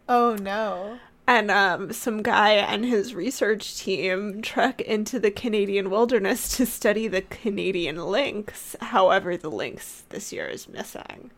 Oh 0.09 0.35
no. 0.35 0.99
And 1.31 1.49
um, 1.49 1.93
some 1.93 2.21
guy 2.21 2.55
and 2.55 2.83
his 2.83 3.15
research 3.15 3.77
team 3.77 4.41
trek 4.41 4.81
into 4.81 5.17
the 5.17 5.31
Canadian 5.31 5.89
wilderness 5.89 6.57
to 6.57 6.65
study 6.65 7.07
the 7.07 7.21
Canadian 7.21 7.95
lynx. 7.95 8.75
However, 8.81 9.37
the 9.37 9.49
lynx 9.49 10.03
this 10.09 10.33
year 10.33 10.47
is 10.47 10.67
missing. 10.67 11.31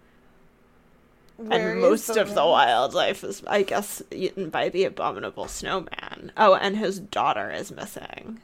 Where 1.38 1.74
and 1.74 1.82
most 1.82 2.08
the 2.08 2.20
of 2.22 2.34
the 2.34 2.44
wildlife 2.44 3.24
is, 3.24 3.44
I 3.46 3.62
guess, 3.62 4.02
eaten 4.10 4.50
by 4.50 4.70
the 4.70 4.84
abominable 4.86 5.48
snowman. 5.48 6.32
Oh, 6.38 6.56
and 6.56 6.76
his 6.76 7.00
daughter 7.00 7.52
is 7.52 7.72
missing. 7.72 8.42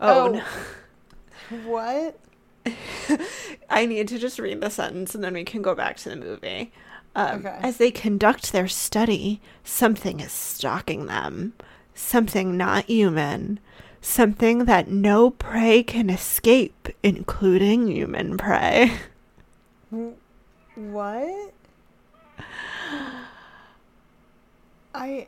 Oh, 0.00 0.28
Oh. 0.28 0.32
no. 1.50 1.64
What? 1.64 2.20
I 3.68 3.86
need 3.86 4.06
to 4.06 4.20
just 4.20 4.38
read 4.38 4.60
the 4.60 4.70
sentence 4.70 5.16
and 5.16 5.24
then 5.24 5.34
we 5.34 5.42
can 5.42 5.62
go 5.62 5.74
back 5.74 5.96
to 5.96 6.10
the 6.10 6.16
movie. 6.16 6.72
Um, 7.16 7.38
Okay. 7.40 7.58
As 7.62 7.78
they 7.78 7.90
conduct 7.90 8.52
their 8.52 8.68
study, 8.68 9.40
something 9.64 10.20
is 10.20 10.30
stalking 10.32 11.06
them. 11.06 11.54
Something 11.94 12.56
not 12.56 12.84
human. 12.84 13.58
Something 14.02 14.66
that 14.66 14.88
no 14.88 15.30
prey 15.30 15.82
can 15.82 16.10
escape, 16.10 16.90
including 17.02 17.88
human 17.88 18.36
prey. 18.36 18.92
What? 20.76 21.52
I 24.94 25.26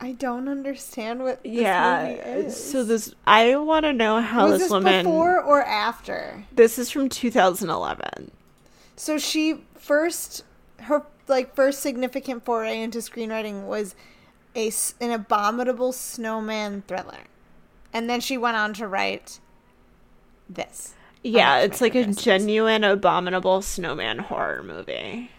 I 0.00 0.12
don't 0.12 0.48
understand 0.48 1.20
what 1.22 1.40
yeah. 1.44 2.48
So 2.50 2.84
this, 2.84 3.14
I 3.26 3.56
want 3.56 3.84
to 3.84 3.92
know 3.92 4.20
how 4.20 4.44
was 4.44 4.52
this, 4.52 4.62
this 4.62 4.70
woman. 4.70 5.04
before 5.04 5.42
or 5.42 5.62
after? 5.64 6.44
This 6.52 6.78
is 6.78 6.90
from 6.90 7.08
2011. 7.08 8.30
So 8.96 9.18
she 9.18 9.62
first 9.74 10.44
her 10.82 11.04
like 11.28 11.54
first 11.54 11.80
significant 11.80 12.44
foray 12.44 12.80
into 12.80 12.98
screenwriting 12.98 13.66
was 13.66 13.94
a 14.54 14.70
an 15.00 15.10
abominable 15.10 15.92
snowman 15.92 16.82
thriller, 16.86 17.24
and 17.92 18.08
then 18.08 18.20
she 18.20 18.36
went 18.38 18.56
on 18.56 18.74
to 18.74 18.86
write 18.86 19.40
this. 20.48 20.94
Yeah, 21.22 21.58
it's 21.58 21.80
like 21.80 21.94
a 21.94 22.06
genuine 22.06 22.84
abominable 22.84 23.62
snowman 23.62 24.18
horror 24.18 24.62
movie. 24.62 25.30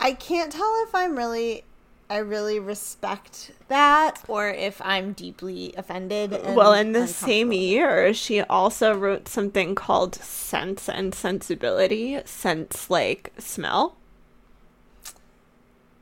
I 0.00 0.12
can't 0.12 0.50
tell 0.50 0.84
if 0.88 0.94
I'm 0.94 1.16
really 1.16 1.64
I 2.10 2.16
really 2.18 2.58
respect 2.58 3.52
that 3.68 4.22
or 4.26 4.48
if 4.48 4.82
I'm 4.82 5.12
deeply 5.12 5.72
offended. 5.76 6.32
And 6.32 6.56
well, 6.56 6.72
in 6.72 6.90
the 6.90 7.06
same 7.06 7.52
year, 7.52 8.12
she 8.12 8.40
also 8.42 8.92
wrote 8.96 9.28
something 9.28 9.76
called 9.76 10.16
Sense 10.16 10.88
and 10.88 11.14
Sensibility. 11.14 12.20
Sense 12.24 12.90
like 12.90 13.32
smell. 13.38 13.96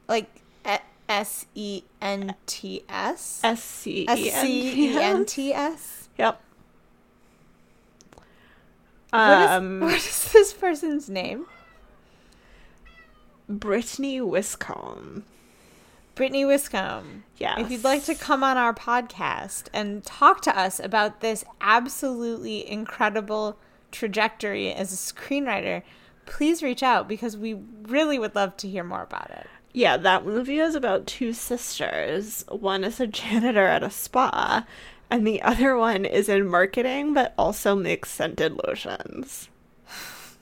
like 0.08 0.30
S 1.10 1.44
E 1.54 1.82
N 2.00 2.34
T 2.46 2.84
S 2.88 3.40
S 3.44 3.62
C 3.62 4.06
E 4.08 4.96
N 4.98 5.26
T 5.26 5.52
S. 5.52 6.08
Yep. 6.18 6.40
What 9.10 9.42
is- 9.42 9.48
Um, 9.50 9.80
what 9.80 9.94
is 9.94 10.32
this 10.32 10.52
person's 10.54 11.08
name? 11.10 11.46
Brittany 13.48 14.20
Wiscombe. 14.20 15.24
Brittany 16.18 16.44
Wiscombe. 16.44 17.22
Yes. 17.36 17.60
If 17.60 17.70
you'd 17.70 17.84
like 17.84 18.02
to 18.06 18.14
come 18.16 18.42
on 18.42 18.56
our 18.56 18.74
podcast 18.74 19.68
and 19.72 20.02
talk 20.02 20.42
to 20.42 20.58
us 20.58 20.80
about 20.80 21.20
this 21.20 21.44
absolutely 21.60 22.68
incredible 22.68 23.56
trajectory 23.92 24.72
as 24.72 24.92
a 24.92 24.96
screenwriter, 24.96 25.82
please 26.26 26.60
reach 26.60 26.82
out 26.82 27.06
because 27.06 27.36
we 27.36 27.54
really 27.82 28.18
would 28.18 28.34
love 28.34 28.56
to 28.56 28.68
hear 28.68 28.82
more 28.82 29.04
about 29.04 29.30
it. 29.30 29.46
Yeah, 29.72 29.96
that 29.96 30.26
movie 30.26 30.58
is 30.58 30.74
about 30.74 31.06
two 31.06 31.32
sisters. 31.32 32.44
One 32.48 32.82
is 32.82 32.98
a 32.98 33.06
janitor 33.06 33.66
at 33.66 33.84
a 33.84 33.90
spa, 33.90 34.66
and 35.08 35.24
the 35.24 35.40
other 35.42 35.76
one 35.76 36.04
is 36.04 36.28
in 36.28 36.48
marketing 36.48 37.14
but 37.14 37.32
also 37.38 37.76
makes 37.76 38.10
scented 38.10 38.58
lotions. 38.66 39.48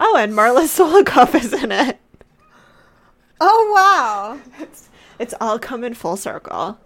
Oh, 0.00 0.16
and 0.16 0.32
Marla 0.32 0.68
Sokoloff 0.68 1.34
is 1.34 1.52
in 1.52 1.72
it. 1.72 1.98
Oh 3.40 3.72
wow. 3.74 4.40
It's, 4.60 4.88
it's 5.18 5.34
all 5.40 5.58
coming 5.58 5.94
full 5.94 6.16
circle. 6.16 6.78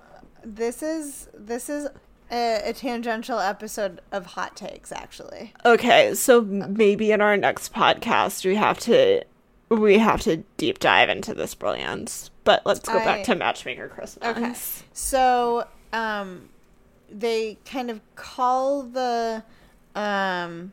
This 0.44 0.82
is 0.82 1.28
this 1.34 1.68
is 1.68 1.88
a, 2.30 2.70
a 2.70 2.72
tangential 2.72 3.38
episode 3.38 4.00
of 4.10 4.26
hot 4.26 4.56
takes 4.56 4.92
actually. 4.92 5.52
Okay, 5.64 6.14
so 6.14 6.40
maybe 6.42 7.12
in 7.12 7.20
our 7.20 7.36
next 7.36 7.72
podcast 7.72 8.44
we 8.44 8.56
have 8.56 8.78
to 8.80 9.24
we 9.68 9.98
have 9.98 10.20
to 10.22 10.38
deep 10.56 10.78
dive 10.78 11.08
into 11.08 11.34
this 11.34 11.54
brilliance. 11.54 12.30
But 12.44 12.62
let's 12.66 12.80
go 12.80 12.98
I- 12.98 13.04
back 13.04 13.24
to 13.24 13.34
Matchmaker 13.34 13.88
Christmas. 13.88 14.36
Okay. 14.36 14.52
So, 14.92 15.66
um, 15.92 16.48
they 17.10 17.58
kind 17.64 17.90
of 17.90 18.00
call 18.14 18.82
the, 18.82 19.42
um, 19.94 20.72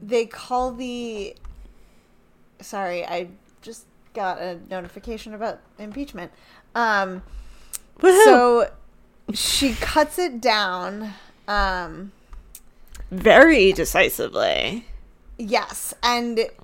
they 0.00 0.26
call 0.26 0.72
the, 0.72 1.34
sorry, 2.60 3.04
I 3.04 3.28
just 3.64 3.86
got 4.12 4.40
a 4.40 4.58
notification 4.70 5.34
about 5.34 5.58
impeachment. 5.78 6.30
Um, 6.74 7.22
so 8.00 8.70
she 9.32 9.74
cuts 9.74 10.18
it 10.18 10.40
down. 10.40 11.14
Um, 11.48 12.12
very 13.10 13.72
decisively. 13.72 14.86
Yes, 15.38 15.94
and 16.02 16.38
it 16.38 16.56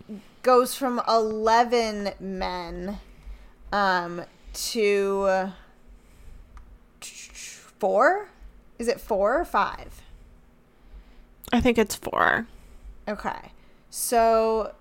goes 0.42 0.74
from 0.74 1.00
11 1.08 2.12
men 2.20 2.98
um 3.72 4.22
to 4.52 5.24
uh, 5.28 5.50
four? 7.80 8.28
Is 8.78 8.88
it 8.88 9.00
four 9.00 9.40
or 9.40 9.44
five? 9.44 10.02
I 11.52 11.60
think 11.60 11.78
it's 11.78 11.96
four. 11.96 12.46
Okay. 13.08 13.52
So 13.88 14.74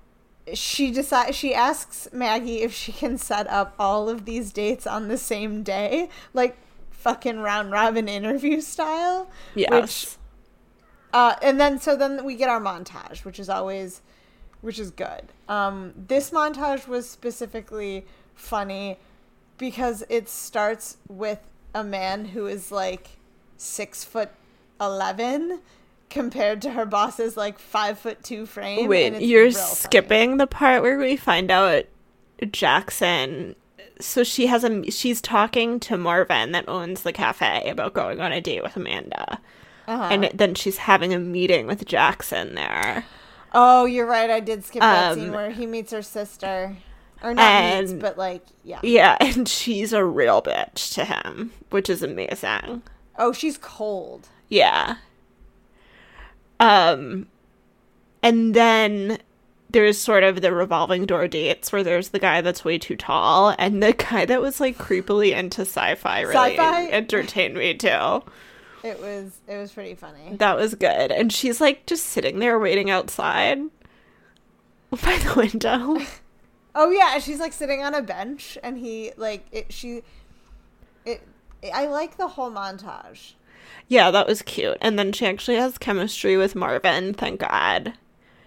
she 0.54 0.92
decides 0.92 1.36
she 1.36 1.54
asks 1.54 2.08
Maggie 2.12 2.62
if 2.62 2.74
she 2.74 2.92
can 2.92 3.18
set 3.18 3.48
up 3.48 3.74
all 3.80 4.10
of 4.10 4.26
these 4.26 4.52
dates 4.52 4.86
on 4.88 5.08
the 5.08 5.18
same 5.18 5.64
day, 5.64 6.10
like 6.34 6.58
fucking 6.92 7.40
round 7.40 7.72
robin 7.72 8.08
interview 8.10 8.62
style. 8.62 9.30
Yes. 9.56 10.18
Uh, 11.14 11.36
and 11.42 11.60
then 11.60 11.80
so 11.80 11.96
then 11.96 12.24
we 12.24 12.36
get 12.36 12.50
our 12.50 12.62
montage, 12.62 13.26
which 13.26 13.40
is 13.40 13.50
always, 13.50 14.02
which 14.62 14.78
is 14.78 14.92
good. 14.92 15.34
Um, 15.48 15.94
this 15.96 16.32
montage 16.32 16.88
was 16.88 17.10
specifically 17.10 18.06
funny 18.36 19.00
because 19.58 20.04
it 20.10 20.30
starts 20.30 20.98
with 21.08 21.40
a 21.74 21.84
man 21.84 22.26
who 22.26 22.48
is 22.48 22.72
like 22.72 23.10
six 23.58 24.04
foot 24.04 24.30
eleven 24.80 25.62
compared 26.10 26.62
to 26.64 26.72
her 26.72 26.86
boss's 26.86 27.38
like 27.38 27.60
five 27.60 28.00
foot 28.00 28.24
two 28.24 28.46
frame. 28.46 28.80
and 28.80 28.90
Wait, 28.90 29.22
you're 29.22 29.44
real 29.44 29.52
funny. 29.54 29.66
skipping 29.76 30.38
the 30.38 30.48
part 30.48 30.82
where 30.82 30.98
we 30.98 31.16
find 31.16 31.52
out 31.52 31.86
Jackson. 32.52 33.56
So 34.00 34.24
she 34.24 34.48
has 34.48 34.64
a 34.64 34.90
she's 34.92 35.22
talking 35.22 35.80
to 35.82 35.98
Marvin 35.98 36.52
that 36.54 36.68
owns 36.70 37.04
the 37.04 37.12
cafe 37.12 37.70
about 37.70 37.94
going 37.94 38.22
on 38.22 38.32
a 38.32 38.40
date 38.42 38.64
with 38.64 38.76
Amanda. 38.78 39.40
Uh-huh. 39.88 40.04
And 40.12 40.30
then 40.34 40.56
she's 40.56 40.78
having 40.78 41.14
a 41.14 41.20
meeting 41.20 41.66
with 41.68 41.86
Jackson 41.86 42.56
there. 42.56 43.06
oh, 43.54 43.86
you're 43.86 44.06
right. 44.06 44.30
I 44.30 44.40
did 44.40 44.64
skip 44.64 44.82
that 44.82 45.16
scene 45.16 45.30
Um, 45.30 45.34
where 45.34 45.52
he 45.52 45.66
meets 45.66 45.92
her 45.92 46.04
sister, 46.04 46.78
or 47.24 47.34
not 47.34 47.80
meets, 47.82 47.94
but 47.94 48.18
like 48.18 48.44
yeah. 48.64 48.80
Yeah, 48.84 49.18
and 49.22 49.50
she's 49.50 49.92
a 49.92 50.06
real 50.06 50.42
bitch 50.42 50.94
to 50.94 51.06
him, 51.06 51.52
which 51.72 51.90
is 51.90 52.02
amazing. 52.04 52.84
Oh, 53.18 53.34
she's 53.34 53.58
cold. 53.58 54.30
Yeah. 54.48 54.96
Um 56.60 57.28
and 58.22 58.54
then 58.54 59.20
there's 59.72 59.98
sort 60.00 60.24
of 60.24 60.42
the 60.42 60.52
revolving 60.52 61.06
door 61.06 61.28
dates 61.28 61.72
where 61.72 61.84
there's 61.84 62.10
the 62.10 62.20
guy 62.20 62.42
that's 62.42 62.66
way 62.66 62.78
too 62.78 62.96
tall 62.96 63.54
and 63.60 63.82
the 63.84 63.94
guy 64.12 64.26
that 64.26 64.42
was 64.42 64.60
like 64.60 64.78
creepily 64.78 65.32
into 65.36 65.62
sci-fi 65.62 66.22
really 66.22 66.56
Sci-fi? 66.58 66.88
entertained 66.90 67.54
me 67.56 67.74
too. 67.76 68.24
It 68.84 69.00
was 69.02 69.40
it 69.48 69.58
was 69.58 69.72
pretty 69.72 69.96
funny. 69.96 70.36
That 70.38 70.56
was 70.56 70.74
good. 70.76 71.12
And 71.12 71.32
she's 71.32 71.60
like 71.62 71.86
just 71.86 72.06
sitting 72.06 72.40
there 72.40 72.58
waiting 72.58 72.90
outside 72.90 73.60
by 74.92 75.18
the 75.18 75.34
window. 75.36 76.00
Oh 76.76 76.92
yeah, 76.92 77.18
she's 77.18 77.40
like 77.40 77.52
sitting 77.52 77.82
on 77.84 77.96
a 77.96 78.02
bench, 78.02 78.56
and 78.62 78.78
he 78.78 79.12
like 79.18 79.48
it. 79.52 79.74
She, 79.74 80.04
it. 81.04 81.22
I 81.74 81.88
like 81.88 82.16
the 82.16 82.28
whole 82.28 82.52
montage. 82.52 83.34
Yeah, 83.88 84.12
that 84.12 84.28
was 84.28 84.42
cute. 84.42 84.78
And 84.82 84.98
then 84.98 85.12
she 85.12 85.26
actually 85.26 85.58
has 85.58 85.78
chemistry 85.78 86.38
with 86.38 86.56
Marvin, 86.56 87.14
thank 87.14 87.40
God. 87.40 87.94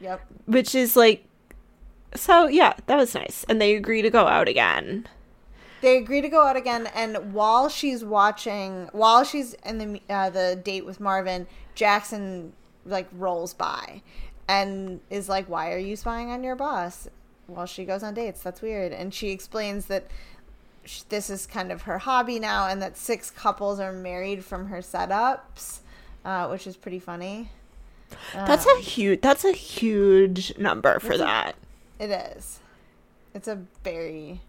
Yep. 0.00 0.20
Which 0.46 0.74
is 0.74 0.96
like 0.96 1.24
so 2.14 2.46
yeah, 2.46 2.74
that 2.86 2.96
was 2.96 3.14
nice. 3.14 3.44
And 3.48 3.60
they 3.60 3.74
agree 3.74 4.02
to 4.02 4.10
go 4.10 4.26
out 4.26 4.48
again. 4.48 5.08
They 5.80 5.96
agree 5.96 6.20
to 6.20 6.28
go 6.28 6.46
out 6.46 6.56
again, 6.56 6.88
and 6.94 7.34
while 7.34 7.68
she's 7.68 8.04
watching, 8.04 8.88
while 8.92 9.24
she's 9.24 9.54
in 9.64 9.78
the 9.78 10.02
uh, 10.08 10.30
the 10.30 10.60
date 10.62 10.86
with 10.86 11.00
Marvin, 11.00 11.48
Jackson 11.74 12.52
like 12.84 13.08
rolls 13.12 13.52
by, 13.52 14.02
and 14.48 15.00
is 15.10 15.28
like, 15.28 15.48
"Why 15.48 15.72
are 15.72 15.78
you 15.78 15.96
spying 15.96 16.30
on 16.30 16.44
your 16.44 16.54
boss?" 16.54 17.08
While 17.48 17.66
she 17.66 17.84
goes 17.84 18.04
on 18.04 18.14
dates, 18.14 18.42
that's 18.42 18.62
weird. 18.62 18.92
And 18.92 19.12
she 19.12 19.30
explains 19.30 19.86
that 19.86 20.06
this 21.08 21.30
is 21.30 21.46
kind 21.46 21.70
of 21.72 21.82
her 21.82 21.98
hobby 21.98 22.38
now, 22.38 22.66
and 22.68 22.80
that 22.82 22.96
six 22.96 23.30
couples 23.30 23.78
are 23.80 23.92
married 23.92 24.44
from 24.44 24.66
her 24.66 24.78
setups, 24.78 25.80
uh, 26.24 26.48
which 26.48 26.66
is 26.66 26.76
pretty 26.76 26.98
funny. 26.98 27.50
That's 28.34 28.66
Um, 28.66 28.76
a 28.76 28.80
huge 28.80 29.20
that's 29.22 29.44
a 29.44 29.52
huge 29.52 30.56
number 30.58 30.98
for 31.00 31.16
that. 31.16 31.54
It 31.98 32.10
is. 32.10 32.58
It's 33.34 33.48
a 33.48 33.58
very 33.84 34.40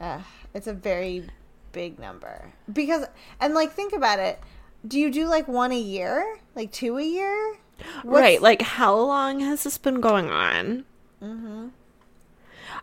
uh, 0.00 0.20
it's 0.54 0.66
a 0.66 0.72
very 0.72 1.28
big 1.72 1.98
number. 1.98 2.52
Because 2.72 3.04
and 3.40 3.54
like 3.54 3.72
think 3.72 3.92
about 3.92 4.18
it. 4.18 4.40
Do 4.86 4.98
you 4.98 5.10
do 5.10 5.26
like 5.26 5.46
one 5.46 5.72
a 5.72 5.78
year? 5.78 6.38
Like 6.54 6.72
two 6.72 6.96
a 6.98 7.02
year? 7.02 7.56
What's- 8.02 8.04
Right, 8.04 8.40
like 8.42 8.62
how 8.62 8.96
long 8.96 9.40
has 9.40 9.64
this 9.64 9.76
been 9.78 10.00
going 10.00 10.30
on? 10.30 10.84
Mhm. 11.22 11.70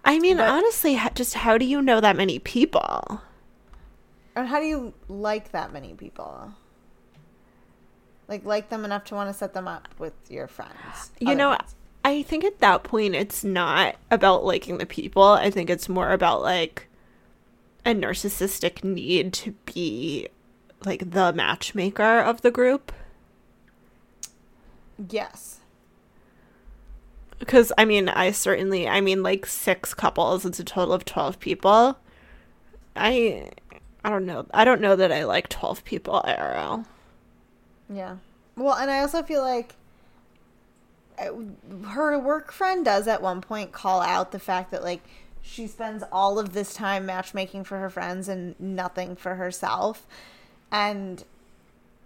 I 0.06 0.20
mean, 0.20 0.38
But- 0.38 0.50
honestly, 0.50 1.00
just 1.14 1.34
how 1.36 1.58
do 1.58 1.66
you 1.66 1.82
know 1.82 2.02
that 2.02 2.16
many 2.16 2.40
people? 2.40 3.22
And 4.36 4.48
how 4.48 4.60
do 4.60 4.66
you 4.66 4.94
like 5.08 5.52
that 5.52 5.74
many 5.74 5.94
people? 5.94 6.54
Like 8.28 8.46
like 8.46 8.70
them 8.70 8.86
enough 8.86 9.06
to 9.06 9.16
want 9.16 9.30
to 9.30 9.34
set 9.34 9.54
them 9.54 9.68
up 9.68 9.88
with 9.98 10.14
your 10.30 10.48
friends. 10.48 11.12
You 11.20 11.36
know, 11.36 11.56
friends. 11.56 11.76
I 12.06 12.22
think 12.24 12.44
at 12.44 12.60
that 12.60 12.84
point 12.84 13.16
it's 13.16 13.44
not 13.44 13.96
about 14.10 14.46
liking 14.46 14.78
the 14.78 14.86
people. 14.86 15.24
I 15.24 15.50
think 15.50 15.70
it's 15.70 15.90
more 15.90 16.12
about 16.12 16.42
like 16.42 16.88
a 17.86 17.94
narcissistic 17.94 18.84
need 18.84 19.34
to 19.34 19.56
be 19.66 20.28
like 20.86 21.12
the 21.12 21.34
matchmaker 21.34 22.20
of 22.20 22.42
the 22.42 22.52
group. 22.52 22.92
Yes. 25.10 25.59
Because 27.40 27.72
I 27.78 27.86
mean, 27.86 28.10
I 28.10 28.32
certainly, 28.32 28.88
I 28.88 29.02
mean, 29.02 29.24
like 29.24 29.46
six 29.46 29.94
couples. 29.94 30.46
It's 30.46 30.60
a 30.60 30.64
total 30.64 30.94
of 30.94 31.06
twelve 31.06 31.40
people. 31.40 31.98
I, 32.96 33.50
I 34.04 34.10
don't 34.10 34.26
know. 34.26 34.46
I 34.54 34.66
don't 34.66 34.82
know 34.82 34.96
that 34.96 35.12
I 35.12 35.24
like 35.24 35.50
twelve 35.50 35.84
people 35.86 36.22
IRL. 36.26 36.86
Yeah. 37.90 38.18
Well, 38.56 38.76
and 38.76 38.92
I 38.92 39.00
also 39.00 39.24
feel 39.24 39.42
like 39.42 39.76
her 41.88 42.18
work 42.18 42.52
friend 42.52 42.86
does 42.86 43.08
at 43.08 43.22
one 43.22 43.42
point 43.42 43.72
call 43.72 44.02
out 44.02 44.32
the 44.32 44.40
fact 44.40 44.72
that 44.72 44.84
like 44.84 45.02
she 45.42 45.68
spends 45.68 46.04
all 46.12 46.40
of 46.40 46.54
this 46.54 46.74
time 46.74 47.06
matchmaking 47.06 47.64
for 47.64 47.80
her 47.80 47.90
friends 47.90 48.28
and 48.28 48.60
nothing 48.60 49.16
for 49.16 49.36
herself. 49.36 50.06
And 50.72 51.24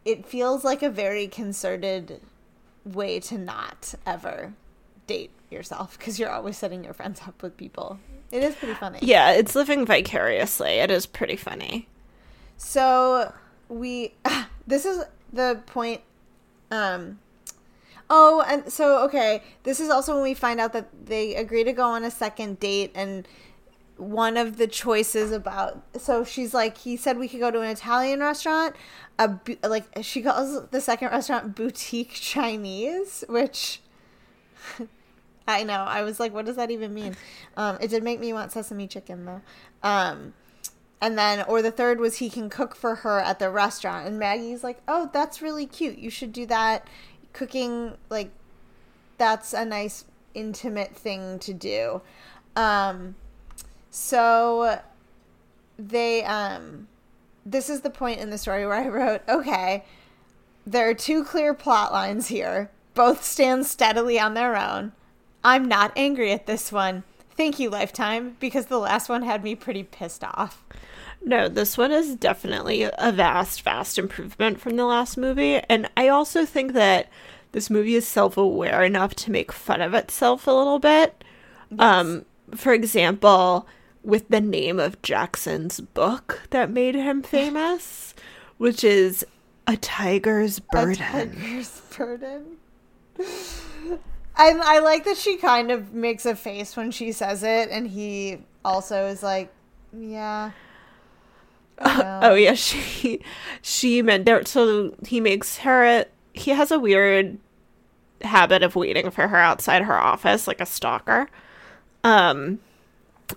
it 0.06 0.26
feels 0.26 0.64
like 0.64 0.82
a 0.82 0.90
very 0.90 1.28
concerted 1.28 2.22
way 2.86 3.20
to 3.20 3.38
not 3.38 3.96
ever 4.06 4.54
date 5.08 5.32
yourself 5.50 5.98
because 5.98 6.20
you're 6.20 6.30
always 6.30 6.58
setting 6.58 6.84
your 6.84 6.94
friends 6.94 7.22
up 7.28 7.42
with 7.42 7.58
people. 7.58 8.00
It 8.32 8.44
is 8.44 8.56
pretty 8.56 8.74
funny. 8.74 9.00
Yeah, 9.02 9.32
it's 9.32 9.56
living 9.56 9.86
vicariously. 9.86 10.72
It 10.80 10.90
is 10.90 11.06
pretty 11.06 11.36
funny. 11.36 11.88
So 12.58 13.32
we 13.70 14.14
this 14.68 14.86
is 14.86 15.04
the 15.32 15.62
point 15.66 16.02
um 16.72 17.20
oh 18.10 18.44
and 18.48 18.72
so 18.72 19.04
okay 19.04 19.42
this 19.64 19.80
is 19.80 19.90
also 19.90 20.14
when 20.14 20.24
we 20.24 20.34
find 20.34 20.60
out 20.60 20.74
that 20.74 20.88
they 21.06 21.36
agree 21.36 21.64
to 21.64 21.72
go 21.72 21.84
on 21.84 22.04
a 22.04 22.12
second 22.12 22.60
date 22.60 22.92
and 22.96 23.28
one 23.98 24.38
of 24.38 24.58
the 24.58 24.68
choices 24.68 25.32
about 25.32 25.82
so 25.98 26.24
she's 26.24 26.54
like 26.54 26.78
he 26.80 26.98
said 26.98 27.18
we 27.18 27.28
could 27.28 27.40
go 27.40 27.52
to 27.52 27.62
an 27.62 27.70
Italian 27.70 28.20
restaurant 28.20 28.76
a 29.20 29.30
like 29.64 29.86
she 30.02 30.22
calls 30.22 30.68
the 30.70 30.82
second 30.82 31.10
restaurant 31.10 31.56
boutique 31.56 32.12
Chinese 32.14 33.24
which 33.30 33.82
I 35.48 35.64
know 35.64 35.84
I 35.84 36.04
was 36.04 36.20
like 36.20 36.34
what 36.34 36.46
does 36.46 36.56
that 36.56 36.72
even 36.72 36.94
mean 36.94 37.16
um 37.58 37.78
it 37.82 37.90
did 37.90 38.04
make 38.04 38.20
me 38.20 38.32
want 38.34 38.52
sesame 38.52 38.88
chicken 38.88 39.26
though 39.26 39.42
um 39.84 40.34
and 41.04 41.18
then, 41.18 41.44
or 41.50 41.62
the 41.62 41.70
third 41.70 42.00
was 42.00 42.20
he 42.20 42.30
can 42.30 42.50
cook 42.50 42.78
for 42.78 42.96
her 42.96 43.20
at 43.20 43.38
the 43.38 43.50
restaurant. 43.50 44.08
And 44.08 44.18
Maggie's 44.18 44.64
like, 44.64 44.82
oh, 44.88 45.10
that's 45.12 45.42
really 45.42 45.66
cute. 45.66 45.98
You 45.98 46.10
should 46.10 46.32
do 46.32 46.46
that. 46.46 46.88
Cooking, 47.34 47.98
like, 48.10 48.30
that's 49.18 49.52
a 49.52 49.66
nice, 49.66 50.06
intimate 50.34 50.96
thing 50.96 51.40
to 51.40 51.54
do. 51.54 52.02
Um, 52.56 53.16
so 53.90 54.80
they, 55.78 56.24
um, 56.24 56.88
this 57.46 57.70
is 57.70 57.82
the 57.82 57.90
point 57.90 58.22
in 58.22 58.30
the 58.30 58.38
story 58.38 58.66
where 58.66 58.76
I 58.76 58.88
wrote, 58.88 59.24
okay, 59.28 59.84
there 60.66 60.90
are 60.90 60.94
two 60.94 61.26
clear 61.26 61.54
plot 61.54 61.92
lines 61.92 62.30
here. 62.30 62.72
Both 62.94 63.24
stand 63.24 63.66
steadily 63.66 64.20
on 64.20 64.34
their 64.34 64.56
own. 64.56 64.92
I'm 65.44 65.68
not 65.68 65.92
angry 65.96 66.32
at 66.32 66.46
this 66.46 66.72
one. 66.72 67.04
Thank 67.36 67.60
you, 67.60 67.70
Lifetime, 67.70 68.38
because 68.40 68.68
the 68.68 68.78
last 68.78 69.10
one 69.10 69.24
had 69.24 69.44
me 69.44 69.56
pretty 69.56 69.84
pissed 69.84 70.24
off. 70.24 70.64
No, 71.26 71.48
this 71.48 71.78
one 71.78 71.92
is 71.92 72.16
definitely 72.16 72.84
a 72.84 73.12
vast, 73.12 73.62
vast 73.62 73.98
improvement 73.98 74.60
from 74.60 74.76
the 74.76 74.86
last 74.86 75.18
movie. 75.18 75.62
And 75.70 75.90
I 75.98 76.10
also 76.10 76.46
think 76.46 76.74
that 76.74 77.10
this 77.54 77.70
movie 77.70 77.96
is 77.96 78.08
self 78.08 78.38
aware 78.38 78.84
enough 78.84 79.16
to 79.16 79.32
make 79.32 79.52
fun 79.52 79.82
of 79.82 79.94
itself 79.94 80.48
a 80.48 80.52
little 80.52 80.80
bit. 80.80 81.24
Um, 81.80 82.26
for 82.56 82.74
example, 82.74 83.68
with 84.04 84.28
the 84.30 84.42
name 84.42 84.80
of 84.80 85.02
Jackson's 85.02 85.80
book 85.80 86.42
that 86.50 86.70
made 86.70 86.96
him 86.96 87.22
famous, 87.24 88.14
which 88.58 88.84
is 88.84 89.26
A 89.66 89.78
Tiger's 89.78 90.60
Burden. 90.60 91.02
A 91.02 91.26
tiger's 91.26 91.82
burden. 91.98 92.58
And 94.36 94.62
I 94.62 94.80
like 94.80 95.06
that 95.06 95.18
she 95.18 95.38
kind 95.38 95.72
of 95.72 95.94
makes 95.94 96.26
a 96.26 96.36
face 96.36 96.76
when 96.76 96.92
she 96.92 97.12
says 97.12 97.44
it, 97.44 97.70
and 97.70 97.88
he 97.88 98.40
also 98.66 99.06
is 99.06 99.22
like, 99.22 99.54
"Yeah." 99.92 100.52
Know." 101.80 102.20
Oh 102.24 102.36
yeah, 102.36 102.54
she 102.54 103.22
she 103.62 104.02
meant 104.02 104.26
there. 104.26 104.46
So 104.46 104.96
he 105.06 105.20
makes 105.20 105.58
her. 105.60 106.06
He 106.34 106.52
has 106.52 106.72
a 106.72 106.80
weird 106.80 107.38
habit 108.22 108.64
of 108.64 108.76
waiting 108.76 109.12
for 109.12 109.28
her 109.28 109.38
outside 109.38 109.84
her 109.84 109.98
office, 109.98 110.48
like 110.48 110.62
a 110.62 110.66
stalker. 110.66 111.30
Um, 112.04 112.60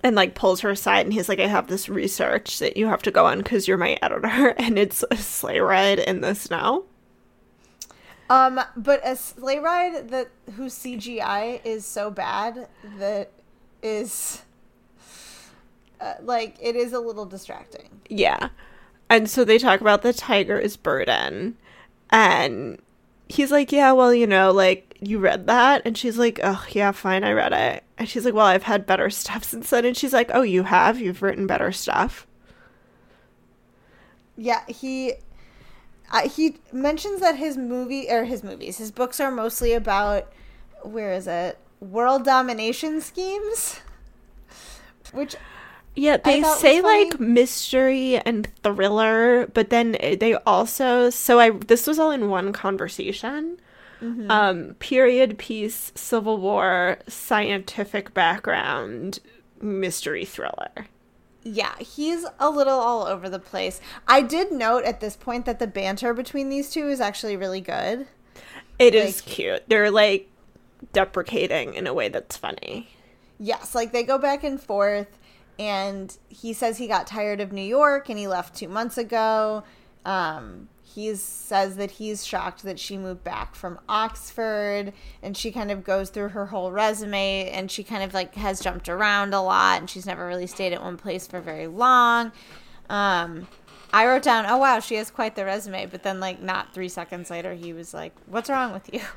and 0.03 0.17
like 0.17 0.35
pulls 0.35 0.61
her 0.61 0.71
aside, 0.71 1.07
and 1.07 1.13
he's 1.13 1.29
like, 1.29 1.41
"I 1.41 1.47
have 1.47 1.69
this 1.69 1.89
research 1.89 2.59
that 2.59 2.77
you 2.77 2.87
have 2.87 3.03
to 3.03 3.11
go 3.11 3.27
on 3.27 3.39
because 3.39 3.69
you're 3.69 3.77
my 3.77 3.99
editor, 4.03 4.49
and 4.59 4.79
it's 4.79 5.05
a 5.11 5.17
sleigh 5.17 5.61
ride 5.61 5.99
in 5.99 6.21
the 6.21 6.35
snow." 6.35 6.85
Um, 8.29 8.61
but 8.77 9.01
a 9.05 9.15
sleigh 9.17 9.59
ride 9.59 10.09
that 10.09 10.29
whose 10.57 10.75
CGI 10.75 11.61
is 11.65 11.87
so 11.87 12.11
bad 12.11 12.69
that 12.99 13.31
is 13.83 14.43
uh, 16.01 16.15
like 16.23 16.57
it 16.61 16.77
is 16.77 16.93
a 16.93 17.01
little 17.01 17.27
distracting. 17.27 18.01
Yeah. 18.09 18.49
And 19.09 19.31
so 19.31 19.45
they 19.45 19.59
talk 19.59 19.81
about 19.81 20.03
the 20.03 20.13
tiger's 20.13 20.77
burden. 20.77 21.57
And 22.11 22.81
he's 23.29 23.51
like, 23.51 23.73
Yeah, 23.73 23.93
well, 23.93 24.13
you 24.13 24.27
know, 24.27 24.53
like, 24.53 24.97
you 25.01 25.19
read 25.19 25.47
that? 25.47 25.83
And 25.85 25.97
she's 25.97 26.19
like, 26.19 26.41
Oh, 26.43 26.65
yeah, 26.71 26.93
fine, 26.93 27.25
I 27.25 27.33
read 27.33 27.53
it. 27.53 27.85
And 27.99 28.09
she's 28.09 28.25
like, 28.25 28.35
Well, 28.35 28.47
I've 28.47 28.65
had 28.65 28.87
better 28.87 29.11
stuff 29.11 29.45
since 29.45 29.71
then. 29.71 29.85
And 29.85 29.97
she's 29.97 30.13
like, 30.13 30.31
Oh, 30.35 30.43
you 30.43 30.65
have? 30.65 31.01
You've 31.01 31.23
written 31.23 31.47
better 31.47 31.73
stuff? 31.73 32.27
Yeah, 34.37 34.65
he 34.67 35.15
uh, 36.11 36.29
he 36.29 36.57
mentions 36.73 37.21
that 37.21 37.37
his 37.37 37.57
movie 37.57 38.09
or 38.11 38.25
his 38.25 38.43
movies, 38.43 38.79
his 38.79 38.91
books 38.91 39.21
are 39.21 39.31
mostly 39.31 39.73
about 39.73 40.33
where 40.83 41.13
is 41.13 41.27
it? 41.27 41.59
World 41.81 42.25
domination 42.25 43.01
schemes. 43.01 43.81
Which 45.13 45.37
Yeah, 45.95 46.17
they 46.19 46.43
say 46.43 46.81
like 46.81 47.19
mystery 47.21 48.17
and 48.19 48.49
thriller, 48.63 49.47
but 49.49 49.71
then 49.71 49.93
they 49.93 50.35
also 50.47 51.11
so 51.11 51.39
I 51.39 51.51
this 51.51 51.87
was 51.87 51.99
all 51.99 52.11
in 52.11 52.29
one 52.29 52.53
conversation. 52.53 53.59
Mm-hmm. 54.01 54.31
Um, 54.31 54.75
period 54.79 55.39
piece, 55.39 55.91
Civil 55.95 56.39
War, 56.39 56.99
scientific 57.09 58.13
background, 58.13 59.21
mystery 59.61 60.27
thriller. 60.27 60.87
Yeah, 61.49 61.77
he's 61.79 62.27
a 62.41 62.51
little 62.51 62.79
all 62.81 63.07
over 63.07 63.29
the 63.29 63.39
place. 63.39 63.81
I 64.09 64.21
did 64.21 64.51
note 64.51 64.83
at 64.85 64.99
this 65.01 65.15
point 65.15 65.45
that 65.47 65.61
the 65.61 65.69
banter 65.69 66.13
between 66.13 66.49
these 66.49 66.71
two 66.71 66.89
is 66.89 67.01
actually 67.01 67.37
really 67.37 67.61
good. 67.61 68.09
It 68.81 68.97
is 68.97 69.19
Like- 69.19 69.27
cute. 69.33 69.63
They're 69.69 69.91
like 69.93 70.29
deprecating 70.93 71.75
in 71.75 71.87
a 71.87 71.95
way 71.95 72.09
that's 72.09 72.37
funny. 72.37 72.89
Yes, 73.39 73.75
like 73.75 73.93
they 73.93 74.03
go 74.03 74.19
back 74.19 74.43
and 74.43 74.61
forth, 74.61 75.19
and 75.59 76.17
he 76.29 76.53
says 76.53 76.79
he 76.79 76.87
got 76.89 77.07
tired 77.07 77.41
of 77.41 77.53
New 77.53 77.63
York 77.63 78.09
and 78.09 78.19
he 78.19 78.27
left 78.27 78.57
two 78.57 78.69
months 78.69 78.99
ago. 78.99 79.63
Um, 80.05 80.69
he 80.97 81.15
says 81.15 81.77
that 81.77 81.91
he's 81.93 82.27
shocked 82.27 82.63
that 82.63 82.81
she 82.81 82.97
moved 82.97 83.23
back 83.23 83.55
from 83.55 83.79
Oxford, 83.89 84.95
and 85.23 85.37
she 85.37 85.53
kind 85.53 85.71
of 85.71 85.85
goes 85.85 86.09
through 86.09 86.31
her 86.31 86.47
whole 86.47 86.73
resume, 86.73 87.51
and 87.51 87.71
she 87.71 87.85
kind 87.85 88.03
of 88.03 88.15
like 88.15 88.35
has 88.37 88.61
jumped 88.61 88.89
around 88.89 89.35
a 89.35 89.43
lot, 89.43 89.79
and 89.81 89.91
she's 89.91 90.07
never 90.07 90.27
really 90.27 90.47
stayed 90.47 90.73
at 90.73 90.81
one 90.83 90.97
place 90.97 91.27
for 91.27 91.41
very 91.43 91.67
long. 91.67 92.33
Um, 92.89 93.47
I 93.93 94.07
wrote 94.07 94.23
down, 94.23 94.47
oh 94.47 94.57
wow, 94.57 94.81
she 94.81 94.95
has 94.95 95.11
quite 95.11 95.37
the 95.37 95.45
resume, 95.45 95.85
but 95.85 96.03
then 96.03 96.19
like 96.19 96.41
not 96.41 96.73
three 96.73 96.89
seconds 96.89 97.31
later, 97.31 97.53
he 97.55 97.73
was 97.75 97.93
like, 97.93 98.15
"What's 98.27 98.49
wrong 98.49 98.73
with 98.73 98.93
you?" 98.93 99.01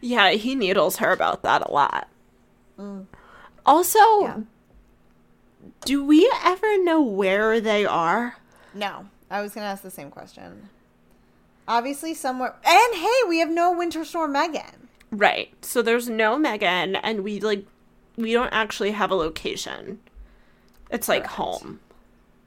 Yeah, 0.00 0.30
he 0.30 0.54
needles 0.54 0.96
her 0.96 1.12
about 1.12 1.42
that 1.42 1.62
a 1.62 1.70
lot. 1.70 2.08
Also, 3.66 3.98
Mm. 3.98 4.22
Yeah. 4.22 4.38
do 5.84 6.04
we 6.04 6.30
ever 6.44 6.82
know 6.82 7.00
where 7.02 7.60
they 7.60 7.84
are? 7.86 8.36
No, 8.74 9.06
I 9.30 9.40
was 9.42 9.52
gonna 9.54 9.66
ask 9.66 9.82
the 9.82 9.90
same 9.90 10.10
question. 10.10 10.68
Obviously, 11.66 12.14
somewhere. 12.14 12.54
And 12.64 12.94
hey, 12.94 13.28
we 13.28 13.38
have 13.38 13.50
no 13.50 13.72
Winter 13.72 14.04
Storm 14.04 14.32
Megan. 14.32 14.88
Right. 15.10 15.52
So 15.64 15.80
there's 15.82 16.08
no 16.08 16.38
Megan, 16.38 16.96
and 16.96 17.24
we 17.24 17.40
like 17.40 17.66
we 18.16 18.32
don't 18.32 18.52
actually 18.52 18.92
have 18.92 19.10
a 19.10 19.14
location. 19.14 20.00
It's 20.90 21.08
like 21.08 21.26
home. 21.26 21.80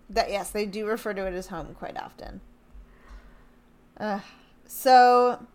That 0.10 0.30
yes, 0.30 0.52
they 0.52 0.66
do 0.66 0.86
refer 0.86 1.14
to 1.14 1.26
it 1.26 1.34
as 1.34 1.48
home 1.48 1.76
quite 1.78 1.98
often. 1.98 2.42
Uh, 4.00 4.20
so, 4.66 5.46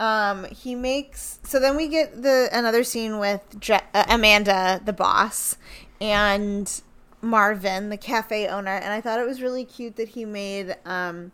um, 0.00 0.44
he 0.46 0.74
makes. 0.74 1.38
So 1.44 1.60
then 1.60 1.76
we 1.76 1.88
get 1.88 2.22
the 2.22 2.48
another 2.52 2.82
scene 2.84 3.18
with 3.18 3.60
Je- 3.60 3.80
uh, 3.94 4.04
Amanda, 4.08 4.80
the 4.84 4.92
boss, 4.92 5.56
and 6.00 6.80
Marvin, 7.20 7.90
the 7.90 7.96
cafe 7.96 8.48
owner, 8.48 8.72
and 8.72 8.92
I 8.92 9.00
thought 9.00 9.20
it 9.20 9.26
was 9.26 9.42
really 9.42 9.64
cute 9.64 9.96
that 9.96 10.10
he 10.10 10.24
made 10.24 10.76
um, 10.84 11.32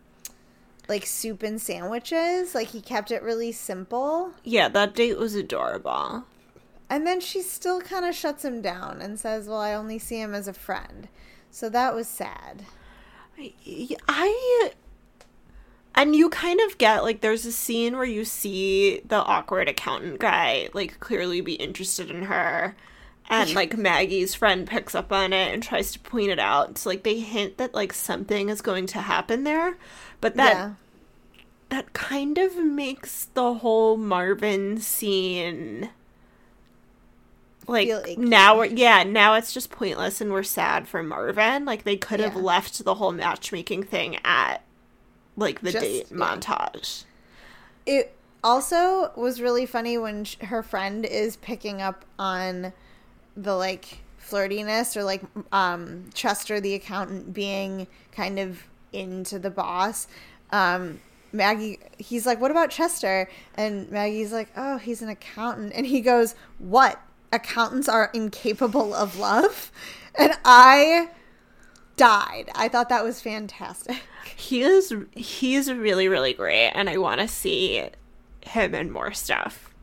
like 0.88 1.06
soup 1.06 1.42
and 1.42 1.60
sandwiches. 1.60 2.54
Like 2.54 2.68
he 2.68 2.80
kept 2.80 3.10
it 3.10 3.22
really 3.22 3.52
simple. 3.52 4.32
Yeah, 4.44 4.68
that 4.68 4.94
date 4.94 5.18
was 5.18 5.34
adorable. 5.34 6.24
And 6.88 7.06
then 7.06 7.20
she 7.20 7.42
still 7.42 7.80
kind 7.80 8.04
of 8.04 8.14
shuts 8.14 8.44
him 8.44 8.62
down 8.62 9.00
and 9.00 9.18
says, 9.18 9.48
"Well, 9.48 9.60
I 9.60 9.74
only 9.74 9.98
see 9.98 10.20
him 10.20 10.34
as 10.34 10.46
a 10.46 10.52
friend." 10.52 11.08
So 11.50 11.68
that 11.70 11.94
was 11.94 12.06
sad. 12.06 12.64
I 14.08 14.72
and 15.96 16.14
you 16.14 16.28
kind 16.28 16.60
of 16.60 16.78
get 16.78 17.02
like 17.02 17.22
there's 17.22 17.46
a 17.46 17.52
scene 17.52 17.96
where 17.96 18.04
you 18.04 18.24
see 18.24 19.00
the 19.06 19.16
awkward 19.16 19.68
accountant 19.68 20.20
guy 20.20 20.68
like 20.74 21.00
clearly 21.00 21.40
be 21.40 21.54
interested 21.54 22.10
in 22.10 22.24
her 22.24 22.76
and 23.28 23.54
like 23.54 23.76
Maggie's 23.76 24.34
friend 24.34 24.66
picks 24.66 24.94
up 24.94 25.12
on 25.12 25.32
it 25.32 25.52
and 25.52 25.62
tries 25.62 25.92
to 25.92 25.98
point 26.00 26.30
it 26.30 26.38
out. 26.38 26.78
So 26.78 26.90
like 26.90 27.02
they 27.02 27.20
hint 27.20 27.58
that 27.58 27.74
like 27.74 27.92
something 27.92 28.48
is 28.48 28.60
going 28.62 28.86
to 28.86 29.00
happen 29.00 29.44
there. 29.44 29.76
But 30.20 30.36
that 30.36 30.54
yeah. 30.54 30.70
that 31.70 31.92
kind 31.92 32.38
of 32.38 32.56
makes 32.56 33.26
the 33.34 33.54
whole 33.54 33.96
Marvin 33.96 34.78
scene 34.78 35.90
like 37.68 38.16
now 38.16 38.56
we're 38.56 38.66
yeah 38.66 39.02
now 39.02 39.34
it's 39.34 39.52
just 39.52 39.70
pointless 39.70 40.20
and 40.20 40.30
we're 40.32 40.42
sad 40.44 40.86
for 40.86 41.02
Marvin 41.02 41.64
like 41.64 41.82
they 41.82 41.96
could 41.96 42.20
have 42.20 42.34
Yeah. 42.34 42.40
left 42.42 42.84
the 42.84 42.94
whole 42.94 43.10
matchmaking 43.12 43.82
thing 43.82 44.18
at 44.24 44.58
like 45.36 45.60
the 45.62 45.72
Just- 45.72 45.84
date 45.84 46.06
yeah. 46.10 46.16
montage 46.16 47.04
It 47.84 48.14
also 48.44 49.10
was 49.16 49.40
really 49.40 49.66
funny 49.66 49.98
when 49.98 50.24
sh- 50.24 50.36
her 50.42 50.62
friend 50.62 51.04
is 51.04 51.34
picking 51.36 51.82
up 51.82 52.04
on 52.20 52.72
the 53.36 53.54
like 53.54 53.98
flirtiness 54.20 54.96
or 54.96 55.04
like 55.04 55.22
um 55.52 56.10
Chester 56.14 56.60
the 56.60 56.74
accountant 56.74 57.32
being 57.32 57.86
kind 58.12 58.38
of 58.38 58.64
into 58.92 59.38
the 59.38 59.50
boss. 59.50 60.08
Um 60.50 61.00
Maggie 61.32 61.78
he's 61.98 62.24
like, 62.24 62.40
"What 62.40 62.50
about 62.50 62.70
Chester?" 62.70 63.28
And 63.56 63.90
Maggie's 63.90 64.32
like, 64.32 64.48
"Oh, 64.56 64.78
he's 64.78 65.02
an 65.02 65.08
accountant." 65.08 65.72
And 65.74 65.86
he 65.86 66.00
goes, 66.00 66.34
"What? 66.58 67.00
Accountants 67.32 67.88
are 67.88 68.10
incapable 68.14 68.94
of 68.94 69.18
love?" 69.18 69.70
And 70.18 70.32
I 70.46 71.10
died. 71.96 72.48
I 72.54 72.68
thought 72.68 72.88
that 72.88 73.04
was 73.04 73.20
fantastic. 73.20 73.96
he 74.34 74.62
is 74.62 74.94
he's 75.14 75.70
really 75.72 76.08
really 76.08 76.32
great 76.32 76.70
and 76.70 76.88
I 76.88 76.96
want 76.96 77.20
to 77.20 77.28
see 77.28 77.88
him 78.40 78.74
in 78.74 78.90
more 78.90 79.12
stuff 79.12 79.74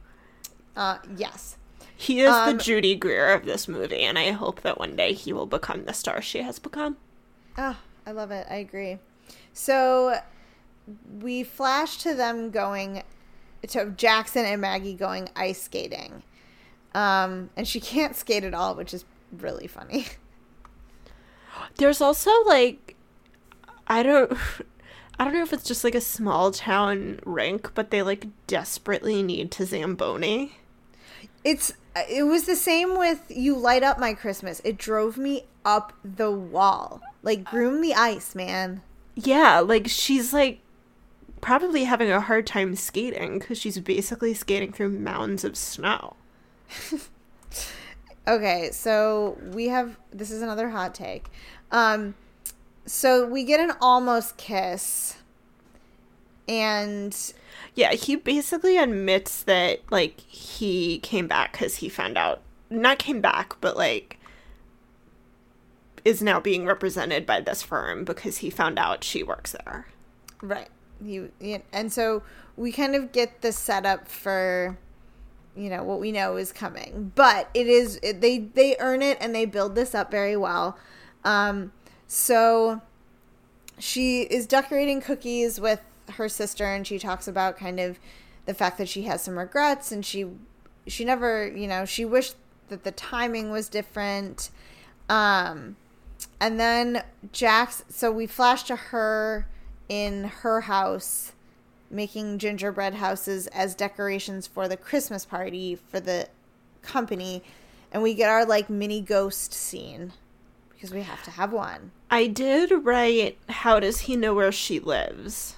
Uh 0.75 0.97
yes. 1.17 1.57
He 2.03 2.19
is 2.21 2.29
Um, 2.29 2.57
the 2.57 2.63
Judy 2.63 2.95
Greer 2.95 3.33
of 3.33 3.45
this 3.45 3.67
movie 3.67 4.01
and 4.01 4.17
I 4.19 4.31
hope 4.31 4.61
that 4.61 4.77
one 4.77 4.95
day 4.95 5.13
he 5.13 5.31
will 5.33 5.45
become 5.45 5.85
the 5.85 5.93
star 5.93 6.21
she 6.21 6.41
has 6.41 6.59
become 6.59 6.97
Oh, 7.57 7.77
I 8.05 8.11
love 8.11 8.31
it. 8.31 8.47
I 8.49 8.55
agree. 8.55 8.97
So 9.53 10.15
we 11.21 11.43
flash 11.43 11.97
to 11.99 12.13
them 12.13 12.49
going 12.49 13.03
to 13.67 13.91
Jackson 13.91 14.43
and 14.45 14.59
Maggie 14.59 14.95
going 14.95 15.29
ice 15.35 15.61
skating. 15.61 16.23
Um, 16.95 17.49
and 17.55 17.67
she 17.67 17.79
can't 17.93 18.15
skate 18.15 18.43
at 18.43 18.53
all, 18.53 18.75
which 18.75 18.93
is 18.93 19.05
really 19.31 19.67
funny. 19.67 20.07
There's 21.77 22.01
also 22.01 22.31
like 22.45 22.95
I 23.87 24.03
don't 24.03 24.31
I 25.19 25.23
don't 25.25 25.33
know 25.33 25.43
if 25.43 25.53
it's 25.53 25.63
just 25.63 25.83
like 25.83 25.95
a 25.95 26.01
small 26.01 26.51
town 26.51 27.19
rink, 27.23 27.71
but 27.75 27.91
they 27.91 28.01
like 28.01 28.27
desperately 28.47 29.21
need 29.21 29.51
to 29.51 29.65
Zamboni. 29.65 30.53
It's 31.43 31.73
it 31.95 32.23
was 32.23 32.45
the 32.45 32.55
same 32.55 32.97
with 32.97 33.21
you 33.29 33.55
light 33.55 33.83
up 33.83 33.99
my 33.99 34.13
christmas. 34.13 34.61
It 34.63 34.77
drove 34.77 35.17
me 35.17 35.45
up 35.65 35.93
the 36.03 36.31
wall. 36.31 37.01
Like 37.21 37.43
groom 37.43 37.81
the 37.81 37.93
ice 37.93 38.35
man. 38.35 38.81
Yeah, 39.15 39.59
like 39.59 39.87
she's 39.87 40.33
like 40.33 40.59
probably 41.41 41.83
having 41.83 42.09
a 42.09 42.21
hard 42.21 42.47
time 42.47 42.75
skating 42.75 43.39
because 43.39 43.57
she's 43.57 43.79
basically 43.79 44.33
skating 44.33 44.71
through 44.71 44.89
mounds 44.89 45.43
of 45.43 45.57
snow. 45.57 46.15
okay 48.27 48.69
so 48.71 49.37
we 49.51 49.67
have 49.67 49.97
this 50.11 50.31
is 50.31 50.41
another 50.41 50.69
hot 50.69 50.95
take. 50.95 51.27
Um 51.71 52.15
so 52.85 53.25
we 53.25 53.43
get 53.43 53.59
an 53.59 53.73
almost 53.81 54.37
kiss 54.37 55.17
and 56.47 57.33
Yeah, 57.75 57.93
he 57.93 58.15
basically 58.15 58.77
admits 58.77 59.43
that 59.43 59.79
like 59.91 60.19
he 60.21 60.99
came 60.99 61.27
back 61.27 61.53
because 61.53 61.77
he 61.77 61.89
found 61.89 62.17
out 62.17 62.41
not 62.69 62.99
came 62.99 63.21
back, 63.21 63.55
but 63.61 63.77
like 63.77 64.19
is 66.03 66.21
now 66.21 66.39
being 66.39 66.65
represented 66.65 67.25
by 67.25 67.39
this 67.39 67.63
firm 67.63 68.03
because 68.03 68.37
he 68.37 68.49
found 68.49 68.77
out 68.77 69.03
she 69.03 69.23
works 69.23 69.55
there. 69.63 69.87
Right. 70.41 70.69
You 71.01 71.31
and 71.71 71.91
so 71.91 72.23
we 72.55 72.71
kind 72.71 72.95
of 72.95 73.11
get 73.11 73.41
the 73.41 73.51
setup 73.51 74.07
for 74.07 74.77
you 75.55 75.69
know 75.69 75.83
what 75.83 75.99
we 75.99 76.11
know 76.11 76.35
is 76.35 76.51
coming. 76.51 77.11
But 77.15 77.49
it 77.53 77.67
is 77.67 77.99
it, 78.03 78.21
they 78.21 78.39
they 78.39 78.75
earn 78.79 79.01
it 79.01 79.17
and 79.21 79.33
they 79.33 79.45
build 79.45 79.75
this 79.75 79.95
up 79.95 80.11
very 80.11 80.35
well. 80.35 80.77
Um 81.23 81.71
so 82.07 82.81
she 83.79 84.21
is 84.21 84.45
decorating 84.45 85.01
cookies 85.01 85.59
with 85.59 85.81
her 86.11 86.29
sister 86.29 86.65
and 86.65 86.85
she 86.85 86.99
talks 86.99 87.27
about 87.27 87.57
kind 87.57 87.79
of 87.79 87.99
the 88.45 88.53
fact 88.53 88.77
that 88.77 88.89
she 88.89 89.03
has 89.03 89.23
some 89.23 89.37
regrets 89.37 89.91
and 89.91 90.05
she 90.05 90.27
she 90.85 91.05
never, 91.05 91.47
you 91.47 91.65
know, 91.65 91.85
she 91.85 92.03
wished 92.03 92.35
that 92.67 92.83
the 92.83 92.91
timing 92.91 93.49
was 93.49 93.69
different. 93.69 94.49
Um 95.09 95.77
and 96.39 96.59
then 96.59 97.03
Jax, 97.31 97.83
so 97.89 98.11
we 98.11 98.27
flash 98.27 98.63
to 98.63 98.75
her 98.75 99.47
in 99.89 100.25
her 100.25 100.61
house 100.61 101.33
making 101.89 102.39
gingerbread 102.39 102.95
houses 102.95 103.47
as 103.47 103.75
decorations 103.75 104.47
for 104.47 104.67
the 104.67 104.75
Christmas 104.75 105.25
party 105.25 105.75
for 105.75 105.99
the 105.99 106.27
company. 106.81 107.43
And 107.91 108.01
we 108.01 108.13
get 108.13 108.29
our 108.29 108.45
like 108.45 108.69
mini 108.69 108.99
ghost 108.99 109.53
scene 109.53 110.11
because 110.73 110.91
we 110.91 111.03
have 111.03 111.23
to 111.23 111.31
have 111.31 111.53
one. 111.53 111.91
I 112.09 112.27
did 112.27 112.71
write 112.83 113.37
how 113.47 113.79
does 113.79 114.01
he 114.01 114.15
know 114.15 114.33
where 114.33 114.51
she 114.51 114.79
lives? 114.79 115.55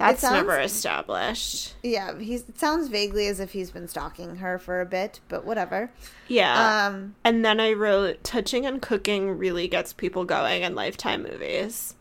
That's 0.00 0.20
sounds- 0.22 0.34
never 0.34 0.58
established. 0.58 1.74
Yeah, 1.82 2.18
he's, 2.18 2.48
it 2.48 2.58
sounds 2.58 2.88
vaguely 2.88 3.26
as 3.28 3.38
if 3.40 3.52
he's 3.52 3.70
been 3.70 3.86
stalking 3.88 4.36
her 4.36 4.58
for 4.58 4.80
a 4.80 4.86
bit, 4.86 5.20
but 5.28 5.44
whatever. 5.44 5.90
Yeah. 6.28 6.86
Um, 6.88 7.14
and 7.24 7.44
then 7.44 7.60
I 7.60 7.72
wrote 7.72 8.24
touching 8.24 8.66
and 8.66 8.80
cooking 8.82 9.38
really 9.38 9.68
gets 9.68 9.92
people 9.92 10.24
going 10.24 10.62
in 10.62 10.74
lifetime 10.74 11.22
movies. 11.22 11.94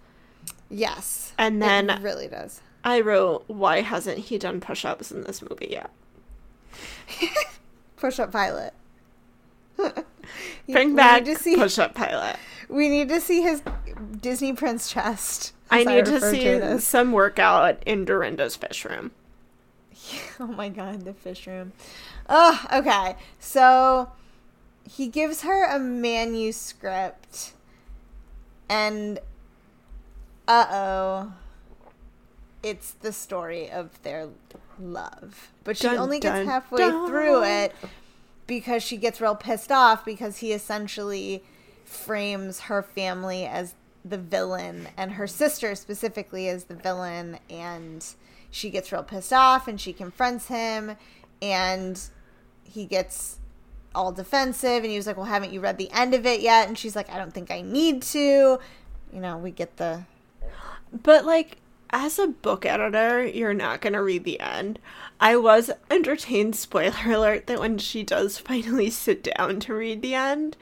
yes. 0.70 1.34
And 1.38 1.62
then 1.62 1.90
It 1.90 2.02
really 2.02 2.28
does. 2.28 2.62
I 2.84 3.02
wrote 3.02 3.44
why 3.48 3.82
hasn't 3.82 4.18
he 4.18 4.38
done 4.38 4.62
push-ups 4.62 5.12
in 5.12 5.24
this 5.24 5.42
movie 5.42 5.68
yet? 5.72 5.92
Push 7.98 8.20
up 8.20 8.32
pilot. 8.32 8.74
Bring 10.68 10.96
back 10.96 11.26
need 11.26 11.36
to 11.36 11.42
see- 11.42 11.56
push-up 11.56 11.94
pilot. 11.96 12.38
We 12.70 12.88
need 12.88 13.10
to 13.10 13.20
see 13.20 13.42
his 13.42 13.62
Disney 14.22 14.54
Prince 14.54 14.92
chest. 14.92 15.54
I 15.72 15.84
need 15.84 16.06
to 16.06 16.20
see 16.20 16.80
some 16.80 17.12
workout 17.12 17.82
in 17.86 18.06
Dorinda's 18.06 18.56
fish 18.56 18.86
room. 18.86 19.12
Oh 20.42 20.48
my 20.48 20.70
god, 20.70 21.04
the 21.04 21.14
fish 21.14 21.46
room. 21.48 21.74
Oh, 22.30 22.66
okay. 22.74 23.18
So 23.40 24.10
he 24.90 25.08
gives 25.08 25.42
her 25.42 25.66
a 25.66 25.78
manuscript 25.78 27.52
and 28.70 29.20
uh 30.48 30.66
oh. 30.72 31.34
It's 32.64 32.92
the 32.92 33.12
story 33.14 33.70
of 33.70 34.02
their 34.04 34.30
love. 34.80 35.50
But 35.64 35.78
she 35.78 35.88
Dun, 35.88 35.98
only 35.98 36.20
gets 36.20 36.40
dun, 36.40 36.46
halfway 36.48 36.78
dun. 36.80 37.08
through 37.10 37.44
it 37.44 37.74
because 38.48 38.84
she 38.84 38.98
gets 38.98 39.22
real 39.22 39.36
pissed 39.36 39.72
off 39.72 40.04
because 40.06 40.38
he 40.38 40.52
essentially 40.54 41.44
frames 41.86 42.62
her 42.62 42.82
family 42.84 43.46
as 43.46 43.76
the 44.06 44.18
villain 44.18 44.88
and 44.98 45.14
her 45.14 45.28
sister 45.28 45.76
specifically 45.76 46.48
is 46.48 46.66
the 46.66 46.76
villain 46.76 47.38
and 47.50 48.06
she 48.50 48.70
gets 48.70 48.92
real 48.92 49.04
pissed 49.04 49.34
off 49.34 49.68
and 49.68 49.80
she 49.80 49.94
confronts 49.94 50.48
him 50.48 50.96
and 51.42 52.02
he 52.64 52.86
gets 52.86 53.40
all 53.94 54.12
defensive 54.12 54.84
and 54.84 54.88
he 54.88 54.96
was 54.96 55.08
like 55.08 55.18
well 55.18 55.26
haven't 55.26 55.52
you 55.52 55.60
read 55.60 55.78
the 55.78 55.92
end 55.92 56.14
of 56.14 56.26
it 56.26 56.42
yet 56.42 56.68
and 56.68 56.78
she's 56.78 56.96
like 56.96 57.12
i 57.12 57.18
don't 57.18 57.34
think 57.34 57.52
i 57.52 57.62
need 57.62 58.02
to 58.02 58.58
you 59.12 59.20
know 59.20 59.38
we 59.38 59.52
get 59.52 59.78
the 59.78 60.04
But 60.92 61.26
like 61.26 61.58
as 61.92 62.20
a 62.20 62.28
book 62.28 62.66
editor, 62.66 63.26
you're 63.26 63.54
not 63.54 63.82
going 63.82 63.94
to 63.94 64.02
read 64.04 64.24
the 64.24 64.40
end. 64.40 64.80
I 65.20 65.36
was 65.36 65.72
entertained 65.90 66.56
spoiler 66.56 66.94
alert 67.06 67.48
that 67.48 67.60
when 67.60 67.78
she 67.78 68.04
does 68.04 68.38
finally 68.38 68.90
sit 68.90 69.24
down 69.36 69.60
to 69.62 69.74
read 69.74 70.02
the 70.02 70.16
end, 70.16 70.56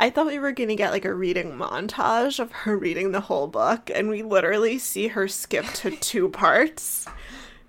I 0.00 0.10
thought 0.10 0.26
we 0.26 0.38
were 0.38 0.52
going 0.52 0.68
to 0.68 0.76
get 0.76 0.92
like 0.92 1.04
a 1.04 1.12
reading 1.12 1.52
montage 1.52 2.38
of 2.38 2.52
her 2.52 2.76
reading 2.76 3.10
the 3.12 3.20
whole 3.20 3.46
book 3.48 3.90
and 3.92 4.08
we 4.08 4.22
literally 4.22 4.78
see 4.78 5.08
her 5.08 5.26
skip 5.28 5.64
to 5.74 5.90
two 6.00 6.28
parts. 6.28 7.06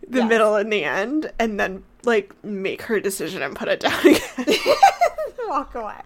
The 0.08 0.20
Yes. 0.20 0.30
middle 0.30 0.56
and 0.56 0.72
the 0.74 0.84
end, 0.84 1.32
and 1.38 1.60
then 1.60 1.84
like 2.04 2.34
make 2.44 2.84
her 2.84 3.00
decision 3.00 3.42
and 3.44 3.56
put 3.56 3.68
it 3.68 3.80
down 3.80 4.00
again. 4.00 4.22
walk 5.48 5.76
away 5.76 6.00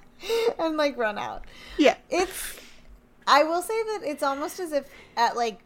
and 0.58 0.78
like 0.78 0.98
run 0.98 1.18
out 1.18 1.44
yeah. 1.78 1.96
it's 2.10 2.58
i 3.28 3.44
will 3.44 3.62
say 3.62 3.84
that 3.84 4.00
it's 4.04 4.24
almost 4.24 4.58
as 4.60 4.72
if 4.72 4.86
at 5.18 5.36
like 5.36 5.60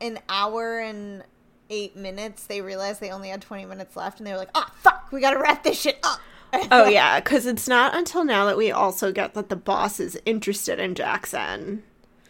an 0.00 0.18
hour 0.28 0.78
and 0.78 1.24
eight 1.68 1.96
minutes 1.96 2.46
they 2.46 2.60
realized 2.60 3.00
they 3.00 3.10
only 3.10 3.28
had 3.28 3.42
20 3.42 3.64
minutes 3.66 3.96
left 3.96 4.18
and 4.18 4.26
they 4.26 4.30
were 4.32 4.38
like 4.38 4.50
oh 4.54 4.66
fuck 4.82 5.08
we 5.10 5.20
gotta 5.20 5.38
wrap 5.38 5.64
this 5.64 5.80
shit 5.80 5.98
up 6.04 6.20
Oh 6.70 6.84
yeah, 6.88 7.20
because 7.20 7.46
it's 7.46 7.68
not 7.68 7.94
until 7.94 8.24
now 8.24 8.44
that 8.46 8.56
we 8.56 8.70
also 8.70 9.12
get 9.12 9.34
that 9.34 9.48
the 9.48 9.56
boss 9.56 10.00
is 10.00 10.18
interested 10.26 10.78
in 10.78 10.94
Jackson, 10.94 11.82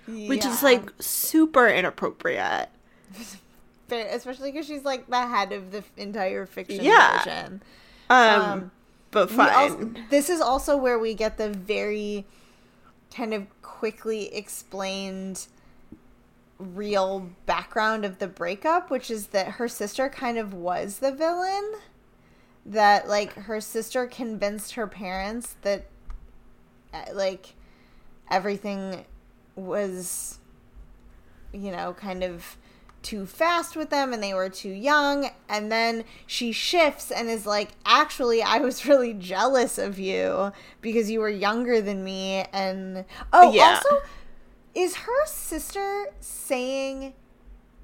which 0.07 0.45
is 0.45 0.63
like 0.63 0.91
super 1.01 1.69
inappropriate. 1.69 2.69
Especially 3.91 4.53
because 4.53 4.67
she's 4.67 4.85
like 4.85 5.09
the 5.11 5.27
head 5.27 5.53
of 5.53 5.73
the 5.73 5.79
f- 5.79 5.91
entire 5.97 6.47
fiction 6.47 6.85
Yeah. 6.85 7.23
division 7.25 7.63
Um, 8.09 8.41
Um, 8.41 8.71
but 9.11 9.31
fine. 9.31 9.49
also- 9.51 9.91
this 10.11 10.31
is 10.31 10.41
also 10.41 10.77
where 10.77 10.99
we 10.99 11.13
get 11.15 11.39
the 11.39 11.49
very 11.49 12.25
kind 13.15 13.35
of 13.35 13.47
quickly 13.63 14.33
explained 14.35 15.47
real 16.59 17.31
background 17.47 18.05
of 18.05 18.19
the 18.19 18.29
breakup, 18.29 18.91
which 18.91 19.11
is 19.11 19.29
that 19.29 19.53
her 19.53 19.67
sister 19.67 20.09
kind 20.09 20.39
of 20.39 20.53
was 20.55 20.99
the 20.99 21.11
villain. 21.11 21.73
That 22.71 23.09
like 23.09 23.33
her 23.35 23.61
sister 23.61 24.07
convinced 24.07 24.75
her 24.75 24.87
parents 24.87 25.57
that 25.63 25.87
uh, 26.95 27.05
like 27.13 27.55
everything 28.31 29.05
was 29.57 30.39
you 31.53 31.73
know 31.73 31.93
kind 31.95 32.23
of 32.23 32.57
too 33.03 33.27
fast 33.27 33.75
with 33.77 33.91
them 33.91 34.13
and 34.13 34.23
they 34.23 34.35
were 34.35 34.49
too 34.49 34.69
young 34.71 35.31
and 35.49 35.73
then 35.73 36.05
she 36.27 36.53
shifts 36.53 37.11
and 37.11 37.29
is 37.29 37.47
like 37.47 37.71
actually 37.85 38.43
I 38.43 38.59
was 38.59 38.87
really 38.87 39.15
jealous 39.15 39.79
of 39.79 39.99
you 39.99 40.53
because 40.81 41.11
you 41.11 41.21
were 41.21 41.29
younger 41.31 41.81
than 41.81 42.05
me 42.05 42.45
and 42.53 43.05
oh 43.33 43.53
Yeah. 43.53 43.81
also 43.83 44.03
is 44.75 44.95
her 44.97 45.27
sister 45.27 46.07
saying 46.21 47.15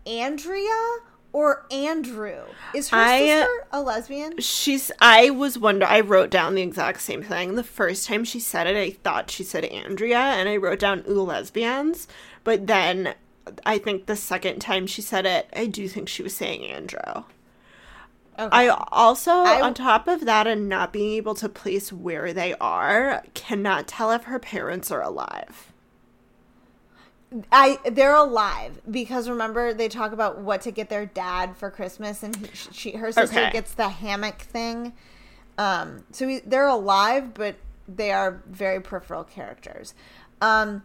Andrea 0.07 0.99
or 1.37 1.67
Andrew 1.71 2.45
is 2.75 2.89
her 2.89 2.97
I- 2.97 3.19
sister 3.19 3.67
a 3.71 3.83
lesbian 3.83 4.39
She's. 4.41 4.91
I 5.03 5.29
was 5.29 5.59
wonder. 5.59 5.85
I 5.85 6.01
wrote 6.01 6.31
down 6.31 6.55
the 6.55 6.63
exact 6.63 7.03
same 7.03 7.23
thing. 7.23 7.57
The 7.57 7.63
first 7.63 8.07
time 8.07 8.25
she 8.25 8.41
said 8.41 8.67
it, 8.67 8.75
I 8.75 8.93
thought 9.05 9.31
she 9.31 9.45
said 9.45 9.67
Andrea, 9.67 10.17
and 10.19 10.49
I 10.49 10.57
wrote 10.57 10.79
down 10.79 11.05
ooh 11.07 11.21
lesbians. 11.21 12.09
But 12.43 12.67
then, 12.67 13.15
I 13.67 13.77
think 13.77 14.07
the 14.07 14.17
second 14.17 14.61
time 14.61 14.87
she 14.87 15.03
said 15.03 15.27
it, 15.27 15.51
I 15.55 15.67
do 15.67 15.89
think 15.89 16.09
she 16.09 16.23
was 16.23 16.35
saying 16.35 16.65
Andrew. 16.65 17.25
okay. 18.39 18.49
I 18.51 18.69
also, 18.91 19.31
I- 19.33 19.61
on 19.61 19.75
top 19.75 20.09
of 20.09 20.25
that, 20.25 20.47
and 20.47 20.71
not 20.71 20.91
being 20.91 21.13
able 21.17 21.35
to 21.35 21.51
place 21.51 21.93
where 21.93 22.33
they 22.33 22.55
are, 22.55 23.23
cannot 23.35 23.87
tell 23.87 24.11
if 24.11 24.25
her 24.25 24.39
parents 24.39 24.91
are 24.91 25.03
alive. 25.03 25.71
I 27.51 27.79
they're 27.91 28.15
alive 28.15 28.81
because 28.91 29.29
remember 29.29 29.75
they 29.75 29.89
talk 29.89 30.13
about 30.13 30.39
what 30.39 30.61
to 30.63 30.71
get 30.71 30.89
their 30.89 31.07
dad 31.07 31.57
for 31.57 31.71
Christmas 31.71 32.23
and 32.23 32.37
he, 32.37 32.47
she 32.55 32.91
her 32.93 33.11
sister 33.13 33.41
Okay. 33.41 33.51
gets 33.51 33.75
the 33.75 33.89
hammock 33.89 34.41
thing. 34.43 34.93
Um, 35.59 36.05
so 36.13 36.27
we, 36.27 36.41
they're 36.41 36.69
alive, 36.69 37.35
but 37.35 37.57
they 37.89 38.13
are 38.13 38.43
very 38.47 38.81
peripheral 38.81 39.25
characters. 39.25 39.95
Um, 40.41 40.83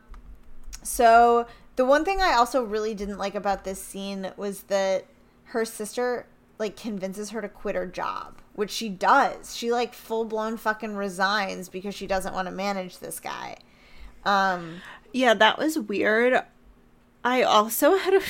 so 0.84 1.46
the 1.76 1.86
one 1.86 2.04
thing 2.06 2.22
I 2.22 2.34
also 2.34 2.64
really 2.64 2.94
didn't 2.96 3.18
like 3.18 3.36
about 3.36 3.64
this 3.64 3.82
scene 3.82 4.32
was 4.38 4.64
that 4.64 5.06
her 5.46 5.66
sister 5.66 6.26
like 6.58 6.76
convinces 6.78 7.32
her 7.32 7.42
to 7.42 7.50
quit 7.50 7.76
her 7.76 7.86
job. 7.88 8.38
which 8.54 8.72
she 8.72 8.88
does. 8.90 9.56
She 9.56 9.72
like 9.72 9.94
full 9.94 10.26
blown 10.26 10.58
fucking 10.58 10.96
resigns 10.96 11.70
because 11.70 11.94
she 11.96 12.08
doesn't 12.08 12.34
want 12.34 12.48
to 12.48 12.52
manage 12.52 13.00
this 13.00 13.20
guy. 13.20 13.58
Um, 14.26 14.82
Yeah, 15.14 15.34
that 15.34 15.58
was 15.58 15.78
weird. 15.78 16.42
I 17.24 17.44
also 17.44 17.98
had 17.98 18.14
a, 18.16 18.22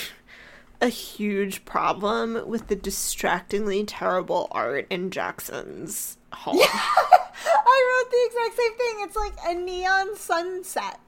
a 0.81 0.87
huge 0.89 1.65
problem 1.65 2.47
with 2.47 2.67
the 2.67 2.75
distractingly 2.75 3.83
terrible 3.85 4.47
art 4.51 4.87
in 4.89 5.11
Jackson's 5.11 6.17
home. 6.33 6.59
I 6.63 8.03
wrote 8.03 8.11
the 8.11 8.25
exact 8.27 8.57
same 8.57 8.77
thing. 8.77 9.05
It's 9.05 9.15
like 9.15 9.33
a 9.47 9.53
neon 9.59 10.15
sunset. 10.15 10.99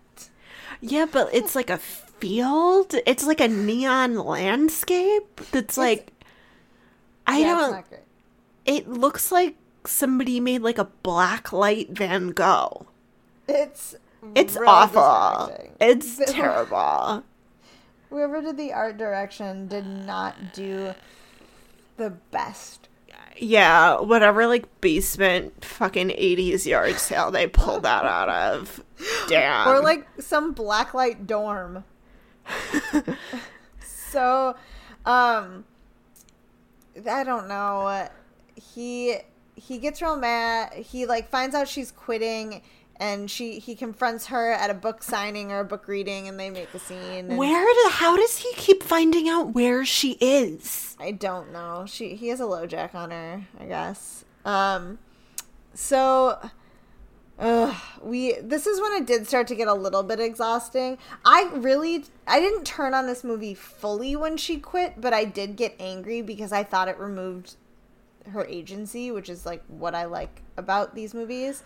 Yeah, 0.82 1.06
but 1.10 1.30
it's 1.34 1.56
like 1.56 1.70
a 1.70 1.78
field. 1.78 2.96
It's 3.06 3.26
like 3.26 3.42
a 3.42 3.48
neon 3.48 4.16
landscape 4.16 5.42
that's 5.52 5.78
like 5.78 6.12
I 7.28 7.40
Yeah, 7.40 7.56
don't 7.56 7.86
it 8.66 8.88
looks 8.88 9.32
like 9.32 9.56
somebody 9.86 10.40
made 10.40 10.62
like 10.62 10.78
a 10.78 10.86
black 11.04 11.52
light 11.52 11.90
Van 11.92 12.30
Gogh. 12.30 12.88
It's 13.48 13.96
It's 14.36 14.56
really 14.56 14.68
awful. 14.68 15.48
distracting. 15.48 15.76
It's 15.80 16.18
terrible. 16.34 17.24
Whoever 18.10 18.42
did 18.42 18.58
the 18.58 18.74
art 18.74 18.98
direction 18.98 19.68
did 19.68 19.86
not 19.88 20.54
do 20.54 20.94
the 21.98 22.12
best. 22.32 22.90
Yeah, 23.38 24.00
whatever 24.00 24.46
like 24.46 24.80
basement 24.80 25.66
fucking 25.66 26.10
80s 26.10 26.68
yard 26.68 26.96
sale 27.00 27.32
they 27.32 27.48
pulled 27.48 27.84
that 27.84 28.06
out 28.18 28.30
of. 28.30 28.84
Damn. 29.28 29.68
or 29.68 29.82
like 29.82 30.08
some 30.20 30.54
blacklight 30.54 31.26
dorm. 31.26 31.84
so, 33.84 34.56
um, 35.06 35.66
I 37.10 37.24
don't 37.24 37.48
know. 37.48 38.08
He 38.56 39.18
he 39.56 39.78
gets 39.80 40.02
real 40.02 40.16
mad. 40.18 40.74
He 40.74 41.06
like 41.06 41.30
finds 41.30 41.56
out 41.56 41.68
she's 41.68 41.92
quitting, 41.92 42.62
and 43.04 43.30
she 43.30 43.60
he 43.60 43.76
confronts 43.76 44.28
her 44.28 44.52
at 44.54 44.70
a 44.70 44.74
book 44.74 45.04
signing 45.04 45.52
or 45.52 45.60
a 45.60 45.66
book 45.66 45.88
reading, 45.90 46.28
and 46.30 46.40
they 46.40 46.50
make 46.50 46.74
a 46.74 46.80
scene. 46.80 47.30
and- 47.30 47.38
Where 47.38 47.66
do, 47.66 47.90
how 47.92 48.16
does 48.16 48.38
he 48.38 48.52
keep 48.56 48.82
finding 48.82 49.28
out 49.28 49.54
where 49.54 49.84
she 49.84 50.12
is? 50.22 50.96
I 51.00 51.12
don't 51.12 51.52
know. 51.52 51.86
She 51.88 52.16
he 52.16 52.30
has 52.30 52.40
a 52.40 52.44
LoJack 52.44 52.96
on 52.96 53.12
her, 53.12 53.44
I 53.60 53.66
guess. 53.66 54.24
Um 54.46 55.00
so 55.74 56.40
uh, 57.40 57.76
we 58.02 58.34
this 58.42 58.68
is 58.68 58.80
when 58.80 58.94
it 58.94 59.06
did 59.08 59.28
start 59.28 59.48
to 59.48 59.56
get 59.56 59.68
a 59.68 59.74
little 59.74 60.04
bit 60.04 60.20
exhausting. 60.20 60.98
I 61.26 61.50
really 61.54 62.06
I 62.28 62.40
didn't 62.40 62.64
turn 62.64 62.94
on 62.94 63.06
this 63.08 63.24
movie 63.24 63.54
fully 63.56 64.16
when 64.16 64.38
she 64.38 64.60
quit, 64.60 65.02
but 65.02 65.14
I 65.14 65.26
did 65.26 65.56
get 65.58 65.76
angry 65.80 66.22
because 66.22 66.52
I 66.54 66.64
thought 66.64 66.88
it 66.88 66.98
removed 67.00 67.56
her 68.32 68.46
agency, 68.46 69.12
which 69.12 69.30
is 69.30 69.46
like 69.46 69.64
what 69.68 69.94
I 69.96 70.06
like 70.06 70.42
about 70.56 70.96
these 70.96 71.14
movies. 71.14 71.64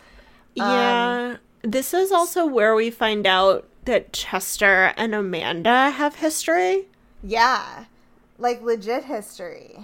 Um, 0.59 0.71
Yeah. 0.71 1.37
this 1.63 1.93
is 1.93 2.11
also 2.11 2.45
where 2.45 2.75
we 2.75 2.89
find 2.89 3.25
out 3.27 3.67
that 3.85 4.13
Chester 4.13 4.93
and 4.97 5.13
Amanda 5.15 5.91
have 5.91 6.15
history. 6.15 6.87
Yeah. 7.23 7.85
Like 8.37 8.61
legit 8.61 9.05
history. 9.05 9.79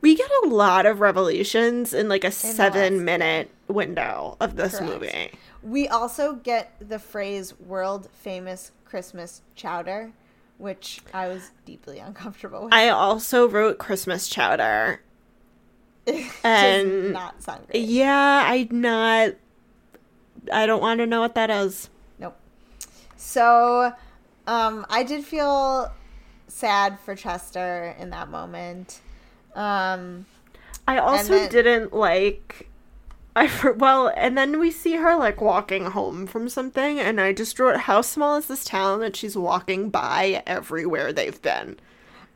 We 0.00 0.16
get 0.16 0.30
a 0.44 0.48
lot 0.48 0.86
of 0.86 1.00
revelations 1.00 1.94
in 1.94 2.08
like 2.08 2.24
a 2.24 2.28
last- 2.28 2.56
seven 2.56 3.04
minute 3.04 3.50
window 3.68 4.36
of 4.40 4.56
this 4.56 4.78
Correct. 4.78 4.92
movie. 4.92 5.30
We 5.62 5.86
also 5.88 6.34
get 6.34 6.74
the 6.80 6.98
phrase 6.98 7.58
world 7.60 8.08
famous 8.12 8.72
Christmas 8.84 9.42
chowder, 9.54 10.12
which 10.56 11.00
I 11.14 11.28
was 11.28 11.50
deeply 11.64 11.98
uncomfortable 11.98 12.64
with. 12.64 12.74
I 12.74 12.88
also 12.88 13.48
wrote 13.48 13.78
Christmas 13.78 14.28
chowder. 14.28 15.00
And- 16.42 17.12
not 17.12 17.42
sound 17.42 17.66
great. 17.66 17.84
Yeah, 17.86 18.42
I 18.46 18.66
not. 18.70 19.34
I 20.52 20.66
don't 20.66 20.80
want 20.80 20.98
to 21.00 21.06
know 21.06 21.20
what 21.20 21.34
that 21.34 21.50
is. 21.50 21.88
Nope. 22.18 22.36
So, 23.16 23.92
um, 24.46 24.86
I 24.88 25.02
did 25.02 25.24
feel 25.24 25.92
sad 26.46 26.98
for 27.00 27.14
Chester 27.14 27.94
in 27.98 28.10
that 28.10 28.30
moment. 28.30 29.00
Um, 29.54 30.26
I 30.86 30.98
also 30.98 31.34
then- 31.34 31.50
didn't 31.50 31.92
like. 31.94 32.68
I 33.36 33.48
well, 33.76 34.12
and 34.16 34.36
then 34.36 34.58
we 34.58 34.70
see 34.70 34.96
her 34.96 35.14
like 35.14 35.40
walking 35.40 35.84
home 35.86 36.26
from 36.26 36.48
something, 36.48 36.98
and 36.98 37.20
I 37.20 37.32
just 37.32 37.60
wrote, 37.60 37.80
"How 37.80 38.00
small 38.00 38.36
is 38.36 38.46
this 38.46 38.64
town 38.64 39.00
that 39.00 39.14
she's 39.14 39.36
walking 39.36 39.90
by 39.90 40.42
everywhere 40.46 41.12
they've 41.12 41.40
been?" 41.40 41.78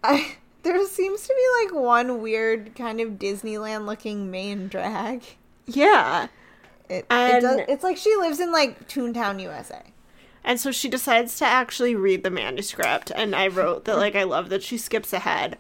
I 0.05 0.37
there 0.63 0.87
seems 0.87 1.23
to 1.27 1.35
be 1.35 1.65
like 1.65 1.83
one 1.83 2.21
weird 2.21 2.77
kind 2.77 3.01
of 3.01 3.13
Disneyland 3.13 3.87
looking 3.87 4.31
main 4.31 4.69
drag. 4.69 5.25
Yeah, 5.67 6.29
It, 6.93 6.99
it 6.99 7.05
And- 7.11 7.43
does, 7.43 7.61
it's 7.69 7.85
like 7.85 7.97
she 7.97 8.15
lives 8.17 8.41
in 8.41 8.53
like 8.53 8.89
Toontown, 8.89 9.41
USA. 9.43 9.83
and 10.45 10.61
so 10.61 10.71
she 10.73 10.89
decides 10.89 11.37
to 11.39 11.45
actually 11.45 11.95
read 11.95 12.23
the 12.23 12.31
manuscript, 12.31 13.11
and 13.15 13.35
I 13.35 13.47
wrote 13.49 13.85
that 13.87 13.97
like 13.97 14.15
I 14.17 14.25
love 14.25 14.49
that 14.51 14.63
she 14.63 14.77
skips 14.79 15.13
ahead, 15.13 15.57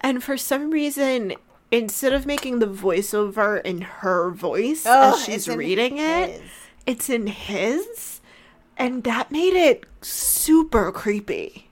and 0.00 0.22
for 0.22 0.36
some 0.36 0.70
reason. 0.70 1.34
Instead 1.74 2.12
of 2.12 2.26
making 2.26 2.58
the 2.58 2.66
voiceover 2.66 3.62
in 3.64 3.80
her 3.80 4.30
voice 4.30 4.84
Ugh, 4.84 5.14
as 5.14 5.20
oh, 5.20 5.24
she's 5.24 5.48
reading 5.48 5.96
it, 5.96 6.42
it's 6.84 7.08
in 7.08 7.26
his 7.28 8.20
and 8.76 9.04
that 9.04 9.32
made 9.32 9.54
it 9.54 9.86
super 10.02 10.92
creepy 10.92 11.70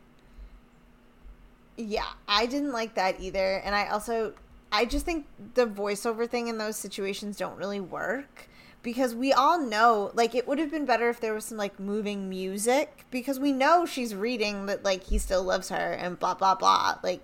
Yeah, 1.76 2.06
I 2.28 2.46
didn't 2.46 2.72
like 2.72 2.94
that 2.94 3.20
either. 3.20 3.56
And 3.64 3.74
I 3.74 3.88
also, 3.88 4.32
I 4.72 4.84
just 4.84 5.04
think 5.04 5.26
the 5.54 5.66
voiceover 5.66 6.28
thing 6.28 6.48
in 6.48 6.58
those 6.58 6.76
situations 6.76 7.36
don't 7.36 7.56
really 7.56 7.80
work 7.80 8.48
because 8.83 9.14
we 9.14 9.33
all 9.33 9.59
know, 9.61 10.11
like, 10.14 10.35
it 10.35 10.49
would 10.49 10.59
have 10.59 10.71
been 10.71 10.87
better 10.87 11.09
if 11.11 11.21
there 11.21 11.35
was 11.35 11.45
some, 11.45 11.59
like, 11.59 11.79
moving 11.79 12.29
music 12.29 13.05
because 13.11 13.38
we 13.38 13.53
know 13.53 13.85
she's 13.87 14.14
reading 14.14 14.66
that, 14.66 14.83
like, 14.85 15.05
he 15.05 15.19
still 15.19 15.43
loves 15.43 15.69
her 15.69 15.93
and 15.93 16.19
blah, 16.19 16.35
blah, 16.35 16.55
blah. 16.55 16.97
Like, 17.03 17.21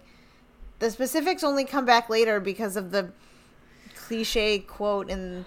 the 0.79 0.91
specifics 0.91 1.43
only 1.43 1.65
come 1.65 1.87
back 1.87 2.11
later 2.11 2.41
because 2.41 2.77
of 2.77 2.91
the 2.91 3.11
cliche 3.95 4.59
quote 4.59 5.11
and, 5.11 5.45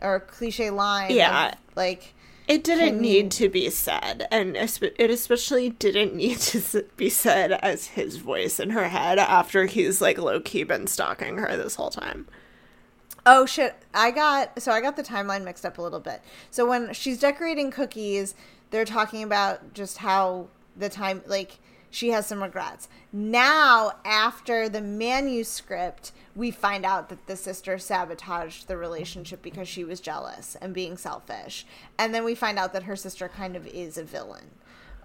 or 0.00 0.20
cliche 0.20 0.70
line. 0.70 1.10
of, 1.10 1.16
Yeah. 1.16 1.54
like, 1.74 2.14
it 2.48 2.64
didn't 2.64 3.00
need 3.00 3.24
you- 3.24 3.30
to 3.30 3.48
be 3.48 3.70
said 3.70 4.26
and 4.32 4.56
it 4.56 5.10
especially 5.10 5.70
didn't 5.70 6.14
need 6.14 6.38
to 6.38 6.82
be 6.96 7.08
said 7.08 7.52
as 7.52 7.88
his 7.88 8.16
voice 8.16 8.58
in 8.58 8.70
her 8.70 8.88
head 8.88 9.18
after 9.20 9.66
he's 9.66 10.00
like 10.00 10.18
low-key 10.18 10.64
been 10.64 10.86
stalking 10.88 11.38
her 11.38 11.56
this 11.56 11.76
whole 11.76 11.90
time 11.90 12.26
Oh 13.26 13.46
shit! 13.46 13.74
I 13.94 14.10
got 14.10 14.60
so 14.62 14.72
I 14.72 14.80
got 14.80 14.96
the 14.96 15.02
timeline 15.02 15.44
mixed 15.44 15.64
up 15.66 15.78
a 15.78 15.82
little 15.82 16.00
bit. 16.00 16.22
So 16.50 16.66
when 16.66 16.92
she's 16.94 17.18
decorating 17.20 17.70
cookies, 17.70 18.34
they're 18.70 18.84
talking 18.84 19.22
about 19.22 19.74
just 19.74 19.98
how 19.98 20.48
the 20.76 20.88
time 20.88 21.22
like 21.26 21.58
she 21.90 22.10
has 22.10 22.26
some 22.26 22.42
regrets. 22.42 22.88
Now, 23.12 23.92
after 24.04 24.68
the 24.68 24.80
manuscript, 24.80 26.12
we 26.36 26.50
find 26.50 26.84
out 26.86 27.08
that 27.08 27.26
the 27.26 27.36
sister 27.36 27.78
sabotaged 27.78 28.68
the 28.68 28.76
relationship 28.76 29.42
because 29.42 29.68
she 29.68 29.82
was 29.84 30.00
jealous 30.00 30.56
and 30.60 30.72
being 30.72 30.96
selfish. 30.96 31.66
And 31.98 32.14
then 32.14 32.24
we 32.24 32.34
find 32.34 32.58
out 32.58 32.72
that 32.72 32.84
her 32.84 32.96
sister 32.96 33.28
kind 33.28 33.56
of 33.56 33.66
is 33.66 33.98
a 33.98 34.04
villain. 34.04 34.50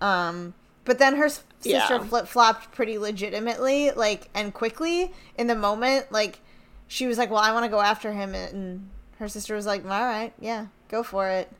Um 0.01 0.53
but 0.83 0.99
then 0.99 1.15
her 1.15 1.29
sister 1.29 1.43
Yeah. 1.63 2.03
flip 2.03 2.27
flopped 2.27 2.71
pretty 2.71 2.99
legitimately, 2.99 3.89
like 3.91 4.29
and 4.35 4.53
quickly 4.53 5.11
in 5.37 5.47
the 5.47 5.55
moment. 5.55 6.11
Like 6.11 6.39
she 6.87 7.07
was 7.07 7.17
like, 7.17 7.29
"Well, 7.29 7.39
I 7.39 7.51
want 7.51 7.65
to 7.65 7.69
go 7.69 7.81
after 7.81 8.11
him," 8.13 8.33
and 8.35 8.89
her 9.19 9.27
sister 9.27 9.55
was 9.55 9.65
like, 9.65 9.83
"All 9.83 9.89
right, 9.89 10.33
yeah, 10.39 10.67
go 10.89 11.03
for 11.03 11.29
it." 11.29 11.51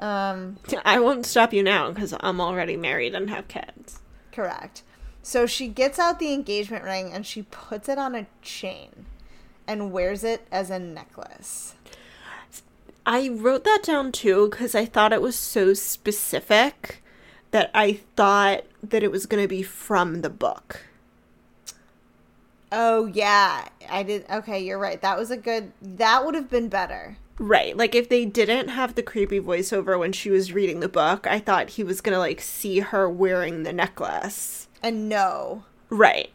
Um, 0.00 0.56
i 0.86 0.98
won't 0.98 1.26
stop 1.26 1.52
you 1.52 1.62
now 1.62 1.90
because 1.90 2.14
i'm 2.20 2.40
already 2.40 2.74
married 2.74 3.14
and 3.14 3.28
have 3.28 3.48
kids 3.48 4.00
correct. 4.32 4.82
So 5.22 5.46
she 5.46 5.68
gets 5.68 5.98
out 5.98 6.18
the 6.18 6.32
engagement 6.32 6.84
ring 6.84 7.12
and 7.12 7.26
she 7.26 7.42
puts 7.42 7.88
it 7.88 7.98
on 7.98 8.14
a 8.14 8.26
chain 8.40 9.06
and 9.66 9.92
wears 9.92 10.24
it 10.24 10.46
as 10.50 10.70
a 10.70 10.78
necklace. 10.78 11.74
i 13.06 13.28
wrote 13.28 13.64
that 13.64 13.82
down 13.82 14.12
too 14.12 14.48
because 14.48 14.74
i 14.74 14.84
thought 14.84 15.12
it 15.12 15.22
was 15.22 15.36
so 15.36 15.74
specific 15.74 17.02
that 17.50 17.70
i 17.74 17.92
thought 18.16 18.64
that 18.82 19.02
it 19.02 19.10
was 19.10 19.26
going 19.26 19.42
to 19.42 19.48
be 19.48 19.62
from 19.62 20.22
the 20.22 20.30
book 20.30 20.80
Oh 22.72 23.06
yeah, 23.06 23.68
I 23.88 24.02
did. 24.02 24.24
Okay, 24.30 24.60
you're 24.60 24.78
right. 24.78 25.00
That 25.00 25.18
was 25.18 25.30
a 25.30 25.36
good. 25.36 25.72
That 25.82 26.24
would 26.24 26.34
have 26.34 26.48
been 26.48 26.68
better. 26.68 27.16
Right. 27.38 27.76
Like 27.76 27.94
if 27.94 28.08
they 28.08 28.26
didn't 28.26 28.68
have 28.68 28.94
the 28.94 29.02
creepy 29.02 29.40
voiceover 29.40 29.98
when 29.98 30.12
she 30.12 30.30
was 30.30 30.52
reading 30.52 30.80
the 30.80 30.88
book, 30.88 31.26
I 31.26 31.38
thought 31.38 31.70
he 31.70 31.82
was 31.82 32.00
going 32.00 32.12
to 32.12 32.18
like 32.18 32.40
see 32.40 32.80
her 32.80 33.08
wearing 33.08 33.62
the 33.62 33.72
necklace. 33.72 34.68
And 34.82 35.08
no, 35.08 35.64
Right. 35.90 36.30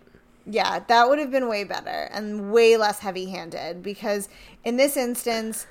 Yeah, 0.45 0.79
that 0.79 1.09
would 1.09 1.17
have 1.17 1.31
been 1.31 1.47
way 1.47 1.63
better 1.63 2.09
and 2.11 2.51
way 2.51 2.77
less 2.77 2.99
heavy 2.99 3.27
handed 3.27 3.81
because 3.81 4.29
in 4.63 4.77
this 4.77 4.95
instance, 4.95 5.65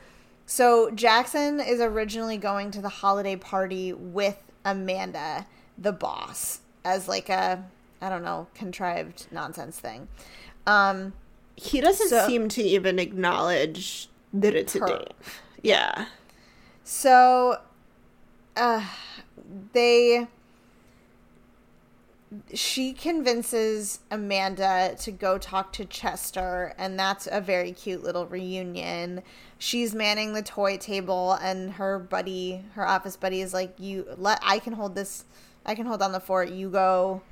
so 0.46 0.90
Jackson 0.90 1.60
is 1.60 1.80
originally 1.80 2.38
going 2.38 2.70
to 2.72 2.80
the 2.80 2.88
holiday 2.88 3.36
party 3.36 3.92
with 3.92 4.36
Amanda, 4.64 5.46
the 5.78 5.92
boss, 5.92 6.60
as 6.84 7.06
like 7.06 7.28
a, 7.28 7.64
I 8.00 8.08
don't 8.08 8.24
know, 8.24 8.48
contrived 8.54 9.26
nonsense 9.30 9.78
thing. 9.78 10.08
Um, 10.66 11.12
he 11.56 11.80
doesn't 11.80 12.08
So- 12.08 12.26
seem 12.26 12.48
to 12.50 12.62
even 12.62 12.98
acknowledge 12.98 14.08
that 14.32 14.54
it's 14.54 14.72
Her. 14.74 14.84
a 14.84 14.88
date. 14.88 15.12
Yeah. 15.62 16.06
So, 16.82 17.58
uh, 18.56 18.84
they. 19.72 20.26
She 22.52 22.92
convinces 22.92 24.00
Amanda 24.10 24.96
to 25.00 25.12
go 25.12 25.38
talk 25.38 25.72
to 25.74 25.84
Chester, 25.84 26.74
and 26.76 26.98
that's 26.98 27.28
a 27.30 27.40
very 27.40 27.70
cute 27.70 28.02
little 28.02 28.26
reunion. 28.26 29.22
She's 29.56 29.94
manning 29.94 30.32
the 30.32 30.42
toy 30.42 30.76
table, 30.76 31.34
and 31.34 31.74
her 31.74 31.98
buddy, 31.98 32.64
her 32.74 32.86
office 32.86 33.16
buddy, 33.16 33.40
is 33.40 33.54
like, 33.54 33.74
"You 33.78 34.06
let 34.18 34.40
I 34.42 34.58
can 34.58 34.72
hold 34.72 34.96
this, 34.96 35.24
I 35.64 35.76
can 35.76 35.86
hold 35.86 36.02
on 36.02 36.10
the 36.10 36.18
fort. 36.18 36.48
You 36.50 36.70
go 36.70 37.22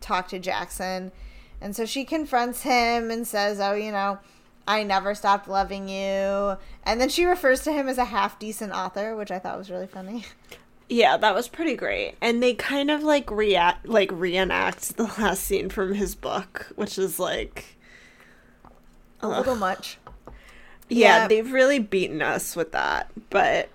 talk 0.00 0.28
to 0.28 0.38
Jackson." 0.38 1.12
And 1.60 1.74
so 1.74 1.84
she 1.86 2.04
confronts 2.04 2.62
him 2.62 3.10
and 3.10 3.26
says, 3.26 3.58
"Oh, 3.60 3.74
you 3.74 3.90
know, 3.92 4.18
I 4.66 4.82
never 4.84 5.14
stopped 5.14 5.48
loving 5.48 5.88
you." 5.88 6.56
And 6.84 7.00
then 7.00 7.08
she 7.08 7.24
refers 7.24 7.60
to 7.64 7.72
him 7.72 7.88
as 7.88 7.98
a 7.98 8.04
half 8.06 8.38
decent 8.38 8.72
author, 8.72 9.16
which 9.16 9.30
I 9.30 9.38
thought 9.38 9.58
was 9.58 9.70
really 9.70 9.86
funny. 9.88 10.24
Yeah, 10.90 11.18
that 11.18 11.34
was 11.34 11.48
pretty 11.48 11.76
great. 11.76 12.14
And 12.22 12.42
they 12.42 12.54
kind 12.54 12.90
of 12.90 13.02
like 13.02 13.30
react 13.30 13.86
like 13.86 14.10
reenact 14.10 14.96
the 14.96 15.02
last 15.18 15.42
scene 15.44 15.68
from 15.68 15.92
his 15.94 16.14
book, 16.14 16.68
which 16.76 16.96
is 16.96 17.18
like 17.18 17.76
A 19.22 19.26
ugh. 19.26 19.36
little 19.38 19.56
much. 19.56 19.98
yeah, 20.88 21.22
Yeah. 21.22 21.28
they've 21.28 21.52
really 21.52 21.78
beaten 21.78 22.22
us 22.22 22.56
with 22.56 22.72
that. 22.72 23.10
But 23.28 23.68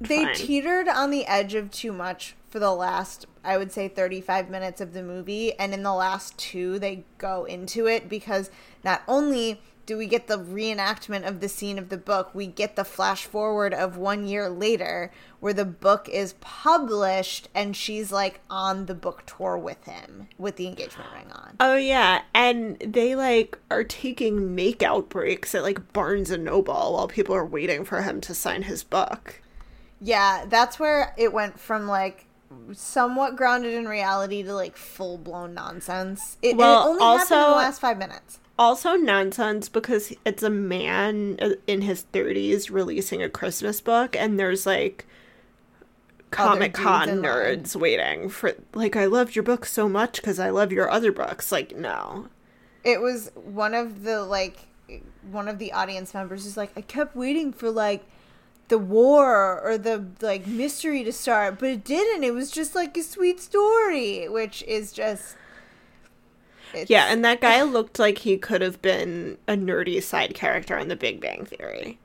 They 0.00 0.24
fine. 0.24 0.34
teetered 0.34 0.88
on 0.88 1.10
the 1.10 1.24
edge 1.26 1.54
of 1.54 1.70
too 1.70 1.92
much 1.92 2.34
for 2.50 2.58
the 2.58 2.74
last, 2.74 3.24
I 3.44 3.58
would 3.58 3.72
say, 3.72 3.88
35 3.88 4.50
minutes 4.50 4.80
of 4.80 4.92
the 4.92 5.02
movie. 5.02 5.52
And 5.58 5.72
in 5.72 5.82
the 5.82 5.94
last 5.94 6.38
two, 6.38 6.78
they 6.78 7.04
go 7.18 7.44
into 7.44 7.86
it 7.86 8.08
because 8.08 8.50
not 8.84 9.02
only 9.08 9.60
do 9.90 9.96
we 9.96 10.06
get 10.06 10.28
the 10.28 10.38
reenactment 10.38 11.26
of 11.26 11.40
the 11.40 11.48
scene 11.48 11.76
of 11.76 11.88
the 11.88 11.96
book, 11.96 12.32
we 12.32 12.46
get 12.46 12.76
the 12.76 12.84
flash 12.84 13.24
forward 13.24 13.74
of 13.74 13.96
one 13.96 14.24
year 14.24 14.48
later 14.48 15.10
where 15.40 15.52
the 15.52 15.64
book 15.64 16.08
is 16.08 16.34
published 16.34 17.48
and 17.56 17.76
she's 17.76 18.12
like 18.12 18.38
on 18.48 18.86
the 18.86 18.94
book 18.94 19.24
tour 19.26 19.58
with 19.58 19.82
him 19.86 20.28
with 20.38 20.54
the 20.54 20.68
engagement 20.68 21.08
ring 21.12 21.32
on. 21.32 21.56
Oh 21.58 21.74
yeah, 21.74 22.22
and 22.32 22.78
they 22.78 23.16
like 23.16 23.58
are 23.68 23.82
taking 23.82 24.54
makeout 24.54 25.08
breaks 25.08 25.56
at 25.56 25.64
like 25.64 25.92
Barnes 25.92 26.30
and 26.30 26.44
Noble 26.44 26.92
while 26.92 27.08
people 27.08 27.34
are 27.34 27.44
waiting 27.44 27.84
for 27.84 28.02
him 28.02 28.20
to 28.20 28.32
sign 28.32 28.62
his 28.62 28.84
book. 28.84 29.42
Yeah, 30.00 30.44
that's 30.48 30.78
where 30.78 31.14
it 31.18 31.32
went 31.32 31.58
from 31.58 31.88
like 31.88 32.26
somewhat 32.72 33.36
grounded 33.36 33.74
in 33.74 33.86
reality 33.86 34.42
to 34.42 34.54
like 34.54 34.76
full 34.76 35.18
blown 35.18 35.54
nonsense. 35.54 36.36
It, 36.42 36.56
Well, 36.56 36.82
it 36.82 36.88
only 36.88 37.02
happened 37.02 37.22
in 37.22 37.28
the 37.38 37.44
also- 37.44 37.56
last 37.56 37.80
five 37.80 37.98
minutes. 37.98 38.38
Also 38.58 38.94
nonsense 38.94 39.70
because 39.70 40.12
it's 40.26 40.42
a 40.42 40.50
man 40.50 41.38
uh, 41.40 41.50
in 41.66 41.80
his 41.80 42.04
30s 42.12 42.70
releasing 42.70 43.22
a 43.22 43.30
Christmas 43.30 43.80
book 43.80 44.14
and 44.14 44.38
there's 44.38 44.66
like 44.66 45.06
Comic 46.30 46.74
Con 46.74 47.08
in 47.08 47.22
line. 47.22 47.32
nerds 47.32 47.74
waiting 47.74 48.28
for 48.28 48.52
like 48.74 48.96
I 48.96 49.06
loved 49.06 49.34
your 49.34 49.42
book 49.42 49.64
so 49.64 49.88
much 49.88 50.16
because 50.16 50.38
I 50.38 50.50
love 50.50 50.72
your 50.72 50.90
other 50.90 51.10
books. 51.10 51.50
Like 51.50 51.74
no. 51.74 52.28
It 52.84 53.00
was 53.00 53.30
one 53.34 53.72
of 53.74 54.02
the 54.04 54.22
like 54.24 54.58
one 55.30 55.48
of 55.48 55.58
the 55.58 55.72
audience 55.72 56.12
members 56.14 56.44
is 56.46 56.56
like, 56.56 56.70
I 56.76 56.82
kept 56.82 57.16
waiting 57.16 57.52
for 57.52 57.70
like 57.70 58.04
the 58.70 58.78
war 58.78 59.60
or 59.60 59.76
the 59.78 60.06
like 60.22 60.46
mystery 60.46 61.04
to 61.04 61.12
start, 61.12 61.58
but 61.58 61.68
it 61.68 61.84
didn't. 61.84 62.24
It 62.24 62.32
was 62.32 62.50
just 62.50 62.74
like 62.74 62.96
a 62.96 63.02
sweet 63.02 63.40
story, 63.40 64.26
which 64.28 64.62
is 64.62 64.92
just 64.92 65.36
it's, 66.72 66.90
Yeah, 66.90 67.06
and 67.12 67.24
that 67.24 67.40
guy 67.40 67.62
looked 67.62 67.98
like 67.98 68.18
he 68.18 68.36
could 68.38 68.60
have 68.62 68.80
been 68.80 69.38
a 69.48 69.54
nerdy 69.54 70.02
side 70.02 70.34
character 70.34 70.78
on 70.78 70.88
The 70.88 70.96
Big 70.96 71.20
Bang 71.20 71.44
Theory. 71.44 71.98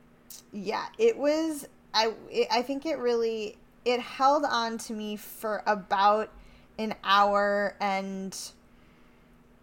yeah 0.52 0.86
it 0.98 1.16
was 1.18 1.66
i 1.94 2.12
it, 2.30 2.48
i 2.50 2.62
think 2.62 2.84
it 2.86 2.98
really 2.98 3.56
it 3.84 4.00
held 4.00 4.44
on 4.44 4.78
to 4.78 4.92
me 4.92 5.16
for 5.16 5.62
about 5.66 6.30
an 6.78 6.94
hour 7.04 7.74
and 7.80 8.50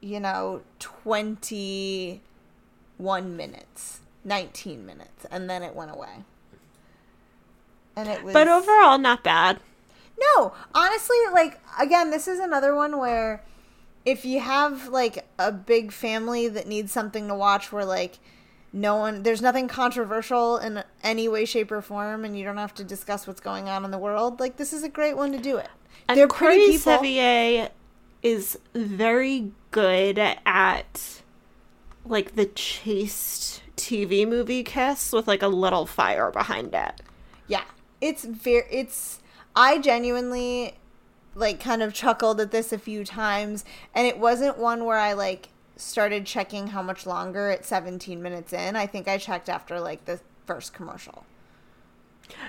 you 0.01 0.19
know 0.19 0.61
21 0.79 3.35
minutes 3.35 3.99
19 4.23 4.85
minutes 4.85 5.25
and 5.31 5.49
then 5.49 5.63
it 5.63 5.75
went 5.75 5.91
away 5.91 6.23
and 7.95 8.09
it 8.09 8.23
was 8.23 8.33
But 8.33 8.47
overall 8.47 8.97
not 8.97 9.23
bad. 9.23 9.59
no, 10.19 10.53
honestly, 10.73 11.17
like 11.31 11.59
again, 11.79 12.11
this 12.11 12.27
is 12.27 12.39
another 12.39 12.75
one 12.75 12.97
where 12.97 13.43
if 14.05 14.25
you 14.25 14.39
have 14.39 14.87
like 14.89 15.25
a 15.39 15.51
big 15.51 15.91
family 15.91 16.47
that 16.49 16.67
needs 16.67 16.91
something 16.91 17.27
to 17.27 17.35
watch 17.35 17.71
where 17.71 17.85
like 17.85 18.19
no 18.75 18.95
one 18.95 19.23
there's 19.23 19.41
nothing 19.41 19.67
controversial 19.67 20.57
in 20.57 20.83
any 21.03 21.27
way 21.27 21.45
shape 21.45 21.71
or 21.71 21.81
form 21.81 22.25
and 22.25 22.37
you 22.37 22.43
don't 22.43 22.57
have 22.57 22.73
to 22.73 22.83
discuss 22.83 23.27
what's 23.27 23.39
going 23.39 23.69
on 23.69 23.85
in 23.85 23.91
the 23.91 23.97
world, 23.97 24.39
like 24.39 24.57
this 24.57 24.73
is 24.73 24.83
a 24.83 24.89
great 24.89 25.15
one 25.15 25.31
to 25.31 25.37
do 25.37 25.57
it. 25.57 25.69
And 26.07 26.17
They're 26.17 26.27
Corey. 26.27 26.77
Sevier 26.77 27.69
is 28.21 28.57
very 28.73 29.51
good 29.71 30.17
at 30.45 31.21
like 32.05 32.35
the 32.35 32.45
chaste 32.47 33.61
TV 33.77 34.27
movie 34.27 34.63
kiss 34.63 35.11
with 35.13 35.27
like 35.27 35.41
a 35.41 35.47
little 35.47 35.85
fire 35.85 36.31
behind 36.31 36.73
it. 36.73 37.01
Yeah. 37.47 37.63
It's 38.03 38.25
very 38.25 38.65
it's 38.69 39.19
I 39.55 39.79
genuinely 39.79 40.75
like 41.35 41.59
kind 41.61 41.81
of 41.81 41.93
chuckled 41.93 42.41
at 42.41 42.51
this 42.51 42.73
a 42.73 42.77
few 42.77 43.05
times 43.05 43.63
and 43.95 44.05
it 44.05 44.19
wasn't 44.19 44.57
one 44.57 44.83
where 44.83 44.97
I 44.97 45.13
like 45.13 45.49
started 45.77 46.25
checking 46.25 46.67
how 46.67 46.81
much 46.81 47.05
longer 47.05 47.49
at 47.49 47.65
17 47.65 48.21
minutes 48.21 48.51
in. 48.51 48.75
I 48.75 48.87
think 48.87 49.07
I 49.07 49.17
checked 49.17 49.47
after 49.47 49.79
like 49.79 50.03
the 50.03 50.19
first 50.45 50.73
commercial. 50.73 51.25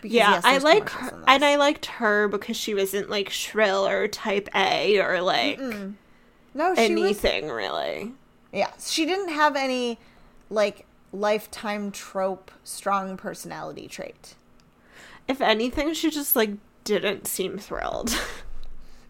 Because, 0.02 0.14
yeah, 0.14 0.30
yes, 0.32 0.44
I 0.44 0.58
like 0.58 0.88
her, 0.88 1.22
and. 1.26 1.44
I 1.44 1.56
liked 1.56 1.86
her 1.86 2.28
because 2.28 2.56
she 2.56 2.74
wasn't 2.74 3.08
like 3.08 3.30
shrill 3.30 3.86
or 3.86 4.08
type 4.08 4.48
A 4.54 5.00
or 5.00 5.22
like 5.22 5.60
No, 5.60 6.74
she 6.74 6.94
was 6.94 7.00
anything 7.00 7.48
really. 7.48 8.12
Yeah, 8.52 8.70
she 8.80 9.06
didn't 9.06 9.30
have 9.30 9.54
any 9.54 9.98
like 10.50 10.84
lifetime 11.12 11.92
trope 11.92 12.50
strong 12.64 13.16
personality 13.16 13.86
trait. 13.86 14.34
If 15.28 15.40
anything, 15.40 15.94
she 15.94 16.10
just 16.10 16.36
like 16.36 16.50
didn't 16.84 17.26
seem 17.26 17.58
thrilled. 17.58 18.18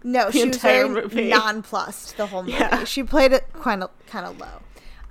No, 0.03 0.31
she 0.33 0.47
was 0.47 0.59
very 0.59 0.89
movie. 0.89 1.29
nonplussed 1.29 2.17
the 2.17 2.27
whole 2.27 2.43
movie. 2.43 2.59
Yeah. 2.59 2.85
She 2.85 3.03
played 3.03 3.33
it 3.33 3.47
kind 3.55 3.83
of 3.83 3.91
kind 4.07 4.27
of 4.27 4.39
low. 4.39 4.61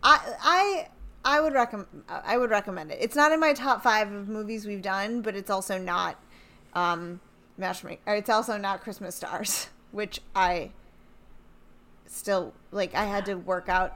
I 0.02 0.20
I 0.42 0.88
I 1.26 1.42
would 1.42 1.54
recommend 1.54 2.04
I 2.10 2.38
would 2.38 2.50
recommend 2.50 2.92
it. 2.92 2.98
It's 3.02 3.16
not 3.16 3.32
in 3.32 3.40
my 3.40 3.54
top 3.54 3.84
five 3.84 4.12
of 4.12 4.28
movies 4.30 4.66
we've 4.66 4.82
done, 4.82 5.22
but 5.22 5.36
it's 5.36 5.50
also 5.50 5.78
not 5.78 6.18
um 6.74 7.20
matchmaker. 7.58 8.14
It's 8.14 8.30
also 8.30 8.58
not 8.58 8.82
Christmas 8.82 9.16
Stars, 9.16 9.68
which 9.92 10.22
I 10.36 10.72
still 12.06 12.54
like. 12.72 12.94
I 12.96 13.06
had 13.06 13.26
to 13.26 13.36
work 13.36 13.70
out 13.70 13.96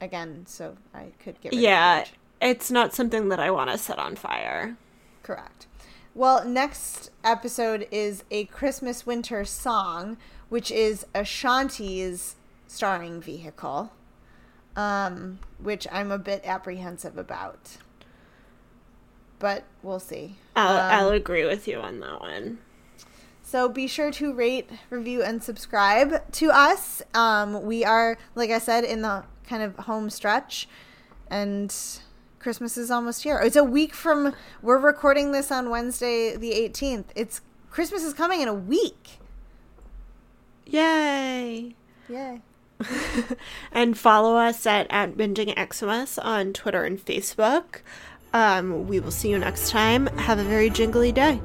again, 0.00 0.44
so 0.46 0.76
I 0.94 1.06
could 1.22 1.40
get 1.40 1.52
rid 1.52 1.60
yeah, 1.60 2.04
it's 2.40 2.70
not 2.70 2.94
something 2.94 3.28
that 3.28 3.40
I 3.40 3.50
want 3.50 3.70
to 3.70 3.78
set 3.78 3.98
on 3.98 4.16
fire. 4.16 4.76
Correct. 5.22 5.66
Well, 6.14 6.44
next 6.44 7.10
episode 7.22 7.86
is 7.90 8.24
a 8.30 8.46
Christmas 8.46 9.06
winter 9.06 9.44
song, 9.44 10.16
which 10.48 10.70
is 10.70 11.06
Ashanti's 11.14 12.36
starring 12.66 13.20
vehicle, 13.20 13.92
um, 14.74 15.38
which 15.62 15.86
I'm 15.92 16.10
a 16.10 16.18
bit 16.18 16.42
apprehensive 16.44 17.16
about. 17.16 17.76
But 19.38 19.64
we'll 19.82 20.00
see. 20.00 20.36
I'll, 20.56 20.76
Um, 20.76 21.06
I'll 21.06 21.12
agree 21.12 21.44
with 21.44 21.68
you 21.68 21.78
on 21.78 22.00
that 22.00 22.20
one. 22.20 22.58
So 23.42 23.68
be 23.68 23.86
sure 23.86 24.10
to 24.12 24.32
rate, 24.34 24.68
review, 24.90 25.22
and 25.22 25.42
subscribe 25.42 26.32
to 26.32 26.50
us. 26.50 27.00
Um, 27.14 27.62
we 27.62 27.84
are, 27.84 28.18
like 28.34 28.50
I 28.50 28.58
said, 28.58 28.84
in 28.84 29.02
the 29.02 29.24
kind 29.46 29.62
of 29.62 29.76
home 29.76 30.10
stretch, 30.10 30.68
and 31.30 31.74
Christmas 32.38 32.76
is 32.76 32.90
almost 32.90 33.22
here. 33.22 33.38
It's 33.38 33.56
a 33.56 33.64
week 33.64 33.94
from. 33.94 34.34
We're 34.62 34.78
recording 34.78 35.32
this 35.32 35.50
on 35.50 35.70
Wednesday, 35.70 36.36
the 36.36 36.52
eighteenth. 36.52 37.12
It's 37.14 37.40
Christmas 37.70 38.02
is 38.02 38.14
coming 38.14 38.40
in 38.40 38.48
a 38.48 38.54
week. 38.54 39.18
Yay! 40.66 41.74
Yay! 42.08 42.42
and 43.72 43.98
follow 43.98 44.36
us 44.36 44.66
at, 44.66 44.86
at 44.90 45.16
Binging 45.16 45.54
Xmas 45.56 46.18
on 46.18 46.52
Twitter 46.52 46.84
and 46.84 46.98
Facebook. 46.98 47.80
Um, 48.32 48.86
we 48.86 49.00
will 49.00 49.10
see 49.10 49.30
you 49.30 49.38
next 49.38 49.70
time. 49.70 50.06
Have 50.18 50.38
a 50.38 50.44
very 50.44 50.70
jingly 50.70 51.12
day. 51.12 51.40